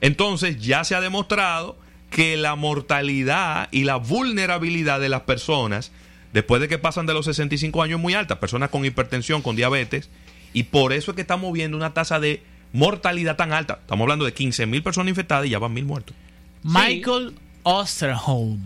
Entonces 0.00 0.60
ya 0.60 0.82
se 0.82 0.96
ha 0.96 1.00
demostrado 1.00 1.83
que 2.14 2.36
la 2.36 2.54
mortalidad 2.54 3.66
y 3.72 3.82
la 3.82 3.96
vulnerabilidad 3.96 5.00
de 5.00 5.08
las 5.08 5.22
personas 5.22 5.90
después 6.32 6.60
de 6.60 6.68
que 6.68 6.78
pasan 6.78 7.06
de 7.06 7.12
los 7.12 7.24
65 7.24 7.82
años 7.82 7.98
es 7.98 8.02
muy 8.02 8.14
alta, 8.14 8.38
personas 8.38 8.70
con 8.70 8.84
hipertensión, 8.84 9.42
con 9.42 9.56
diabetes, 9.56 10.08
y 10.52 10.62
por 10.62 10.92
eso 10.92 11.10
es 11.10 11.16
que 11.16 11.22
estamos 11.22 11.52
viendo 11.52 11.76
una 11.76 11.92
tasa 11.92 12.20
de 12.20 12.40
mortalidad 12.72 13.34
tan 13.34 13.52
alta. 13.52 13.78
Estamos 13.80 14.04
hablando 14.04 14.24
de 14.24 14.32
15 14.32 14.64
mil 14.66 14.80
personas 14.80 15.08
infectadas 15.08 15.46
y 15.46 15.50
ya 15.50 15.58
van 15.58 15.72
mil 15.72 15.86
muertos. 15.86 16.14
Michael 16.62 17.34
Osterholm, 17.64 18.60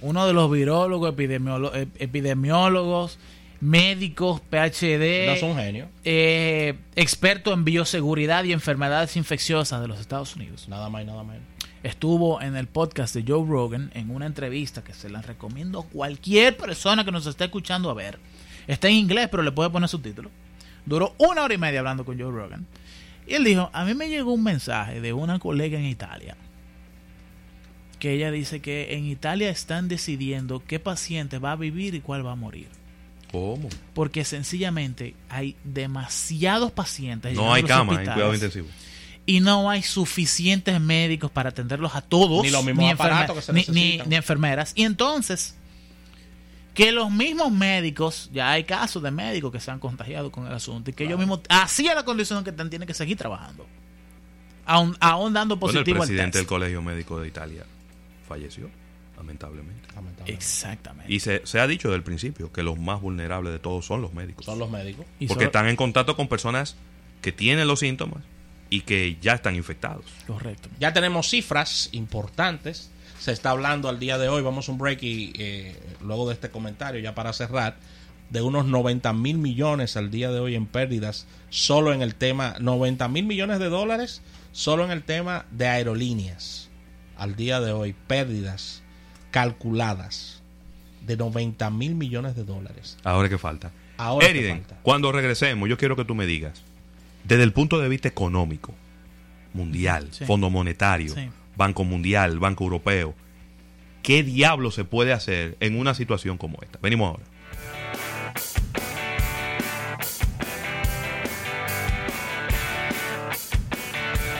uno 0.00 0.24
de 0.24 0.32
los 0.32 0.48
virólogos, 0.48 1.12
epidemiólogos, 1.98 3.18
médicos, 3.60 4.40
PhD. 4.48 5.26
No 5.26 5.32
es 5.32 5.42
un 5.42 5.56
genio. 5.56 5.88
Eh, 6.04 6.74
experto 6.94 7.52
en 7.52 7.64
bioseguridad 7.64 8.44
y 8.44 8.52
enfermedades 8.52 9.16
infecciosas 9.16 9.80
de 9.80 9.88
los 9.88 9.98
Estados 9.98 10.36
Unidos. 10.36 10.68
Nada 10.68 10.88
más 10.88 11.02
y 11.02 11.06
nada 11.06 11.24
menos 11.24 11.56
estuvo 11.86 12.42
en 12.42 12.56
el 12.56 12.66
podcast 12.66 13.14
de 13.14 13.24
Joe 13.26 13.46
Rogan 13.46 13.92
en 13.94 14.10
una 14.10 14.26
entrevista 14.26 14.82
que 14.82 14.92
se 14.92 15.08
la 15.08 15.22
recomiendo 15.22 15.80
a 15.80 15.84
cualquier 15.84 16.56
persona 16.56 17.04
que 17.04 17.12
nos 17.12 17.26
esté 17.26 17.44
escuchando 17.44 17.90
a 17.90 17.94
ver. 17.94 18.18
Está 18.66 18.88
en 18.88 18.94
inglés, 18.94 19.28
pero 19.30 19.44
le 19.44 19.52
puede 19.52 19.70
poner 19.70 19.88
subtítulos. 19.88 20.32
Duró 20.84 21.14
una 21.18 21.44
hora 21.44 21.54
y 21.54 21.58
media 21.58 21.78
hablando 21.78 22.04
con 22.04 22.18
Joe 22.18 22.32
Rogan. 22.32 22.66
Y 23.28 23.34
él 23.34 23.44
dijo, 23.44 23.70
a 23.72 23.84
mí 23.84 23.94
me 23.94 24.08
llegó 24.08 24.32
un 24.32 24.42
mensaje 24.42 25.00
de 25.00 25.12
una 25.12 25.38
colega 25.38 25.78
en 25.78 25.84
Italia. 25.84 26.36
Que 28.00 28.12
ella 28.12 28.32
dice 28.32 28.60
que 28.60 28.94
en 28.96 29.06
Italia 29.06 29.48
están 29.48 29.86
decidiendo 29.86 30.62
qué 30.66 30.80
paciente 30.80 31.38
va 31.38 31.52
a 31.52 31.56
vivir 31.56 31.94
y 31.94 32.00
cuál 32.00 32.26
va 32.26 32.32
a 32.32 32.36
morir. 32.36 32.68
¿Cómo? 33.30 33.68
Porque 33.94 34.24
sencillamente 34.24 35.14
hay 35.28 35.54
demasiados 35.62 36.72
pacientes. 36.72 37.34
No 37.34 37.52
hay 37.54 37.62
cama 37.62 37.92
en 37.94 37.98
cuidado 38.06 38.34
intensivo 38.34 38.66
y 39.26 39.40
no 39.40 39.68
hay 39.68 39.82
suficientes 39.82 40.80
médicos 40.80 41.32
para 41.32 41.50
atenderlos 41.50 41.96
a 41.96 42.00
todos, 42.00 42.44
ni 42.44 42.50
los 42.50 42.64
mismos 42.64 42.92
aparatos 42.92 43.36
que 43.36 43.42
se 43.42 43.52
ni, 43.52 44.00
ni, 44.06 44.14
enfermeras. 44.14 44.72
Y 44.76 44.84
entonces, 44.84 45.56
que 46.72 46.92
los 46.92 47.10
mismos 47.10 47.50
médicos, 47.50 48.30
ya 48.32 48.52
hay 48.52 48.62
casos 48.62 49.02
de 49.02 49.10
médicos 49.10 49.50
que 49.50 49.58
se 49.58 49.72
han 49.72 49.80
contagiado 49.80 50.30
con 50.30 50.46
el 50.46 50.52
asunto, 50.52 50.90
y 50.90 50.94
que 50.94 51.04
ellos 51.04 51.18
mismos, 51.18 51.40
así 51.48 51.88
es 51.88 51.94
la 51.94 52.04
condición 52.04 52.44
que 52.44 52.52
tienen 52.52 52.86
que 52.86 52.94
seguir 52.94 53.18
trabajando, 53.18 53.66
aún, 54.64 54.96
aún 55.00 55.32
dando 55.32 55.58
positivo 55.58 55.96
el 55.96 56.06
presidente 56.06 56.38
del 56.38 56.46
Colegio 56.46 56.80
Médico 56.80 57.18
de 57.18 57.26
Italia 57.26 57.64
falleció, 58.28 58.70
lamentablemente. 59.16 59.88
Exactamente. 60.26 61.12
Y 61.12 61.20
se, 61.20 61.40
ha 61.58 61.66
dicho 61.66 61.88
desde 61.88 61.96
el 61.96 62.02
principio 62.04 62.52
que 62.52 62.62
los 62.62 62.78
más 62.78 63.00
vulnerables 63.00 63.52
de 63.52 63.58
todos 63.58 63.84
son 63.86 64.02
los 64.02 64.12
médicos. 64.12 64.44
Son 64.44 64.58
los 64.58 64.70
médicos. 64.70 65.04
Porque 65.26 65.44
están 65.44 65.66
en 65.68 65.76
contacto 65.76 66.16
con 66.16 66.28
personas 66.28 66.76
que 67.22 67.32
tienen 67.32 67.66
los 67.66 67.80
síntomas 67.80 68.22
y 68.70 68.82
que 68.82 69.16
ya 69.20 69.34
están 69.34 69.54
infectados. 69.54 70.04
Correcto. 70.26 70.68
Ya 70.80 70.92
tenemos 70.92 71.30
cifras 71.30 71.88
importantes. 71.92 72.90
Se 73.18 73.32
está 73.32 73.50
hablando 73.50 73.88
al 73.88 73.98
día 73.98 74.18
de 74.18 74.28
hoy, 74.28 74.42
vamos 74.42 74.68
a 74.68 74.72
un 74.72 74.78
break 74.78 75.02
y 75.02 75.32
eh, 75.38 75.80
luego 76.02 76.28
de 76.28 76.34
este 76.34 76.50
comentario, 76.50 77.00
ya 77.00 77.14
para 77.14 77.32
cerrar, 77.32 77.76
de 78.30 78.42
unos 78.42 78.66
90 78.66 79.12
mil 79.12 79.38
millones 79.38 79.96
al 79.96 80.10
día 80.10 80.30
de 80.30 80.40
hoy 80.40 80.54
en 80.54 80.66
pérdidas, 80.66 81.26
solo 81.48 81.92
en 81.92 82.02
el 82.02 82.14
tema, 82.14 82.56
90 82.60 83.08
mil 83.08 83.24
millones 83.24 83.58
de 83.58 83.68
dólares, 83.68 84.22
solo 84.52 84.84
en 84.84 84.90
el 84.90 85.02
tema 85.02 85.46
de 85.50 85.68
aerolíneas. 85.68 86.68
Al 87.16 87.34
día 87.34 87.60
de 87.60 87.72
hoy, 87.72 87.94
pérdidas 88.06 88.82
calculadas 89.30 90.42
de 91.00 91.16
90 91.16 91.70
mil 91.70 91.94
millones 91.94 92.36
de 92.36 92.44
dólares. 92.44 92.98
Ahora 93.04 93.28
que 93.28 93.38
falta. 93.38 93.70
Ahora 93.96 94.26
Eriden, 94.26 94.58
falta. 94.58 94.78
cuando 94.82 95.10
regresemos, 95.12 95.68
yo 95.68 95.78
quiero 95.78 95.96
que 95.96 96.04
tú 96.04 96.14
me 96.14 96.26
digas 96.26 96.62
desde 97.26 97.42
el 97.42 97.52
punto 97.52 97.80
de 97.80 97.88
vista 97.88 98.08
económico, 98.08 98.74
mundial, 99.52 100.08
Fondo 100.26 100.50
Monetario, 100.50 101.14
Banco 101.56 101.84
Mundial, 101.84 102.38
Banco 102.38 102.64
Europeo, 102.64 103.14
¿qué 104.02 104.22
diablo 104.22 104.70
se 104.70 104.84
puede 104.84 105.12
hacer 105.12 105.56
en 105.60 105.78
una 105.78 105.94
situación 105.94 106.38
como 106.38 106.58
esta? 106.62 106.78
Venimos 106.80 107.10
ahora. 107.10 107.24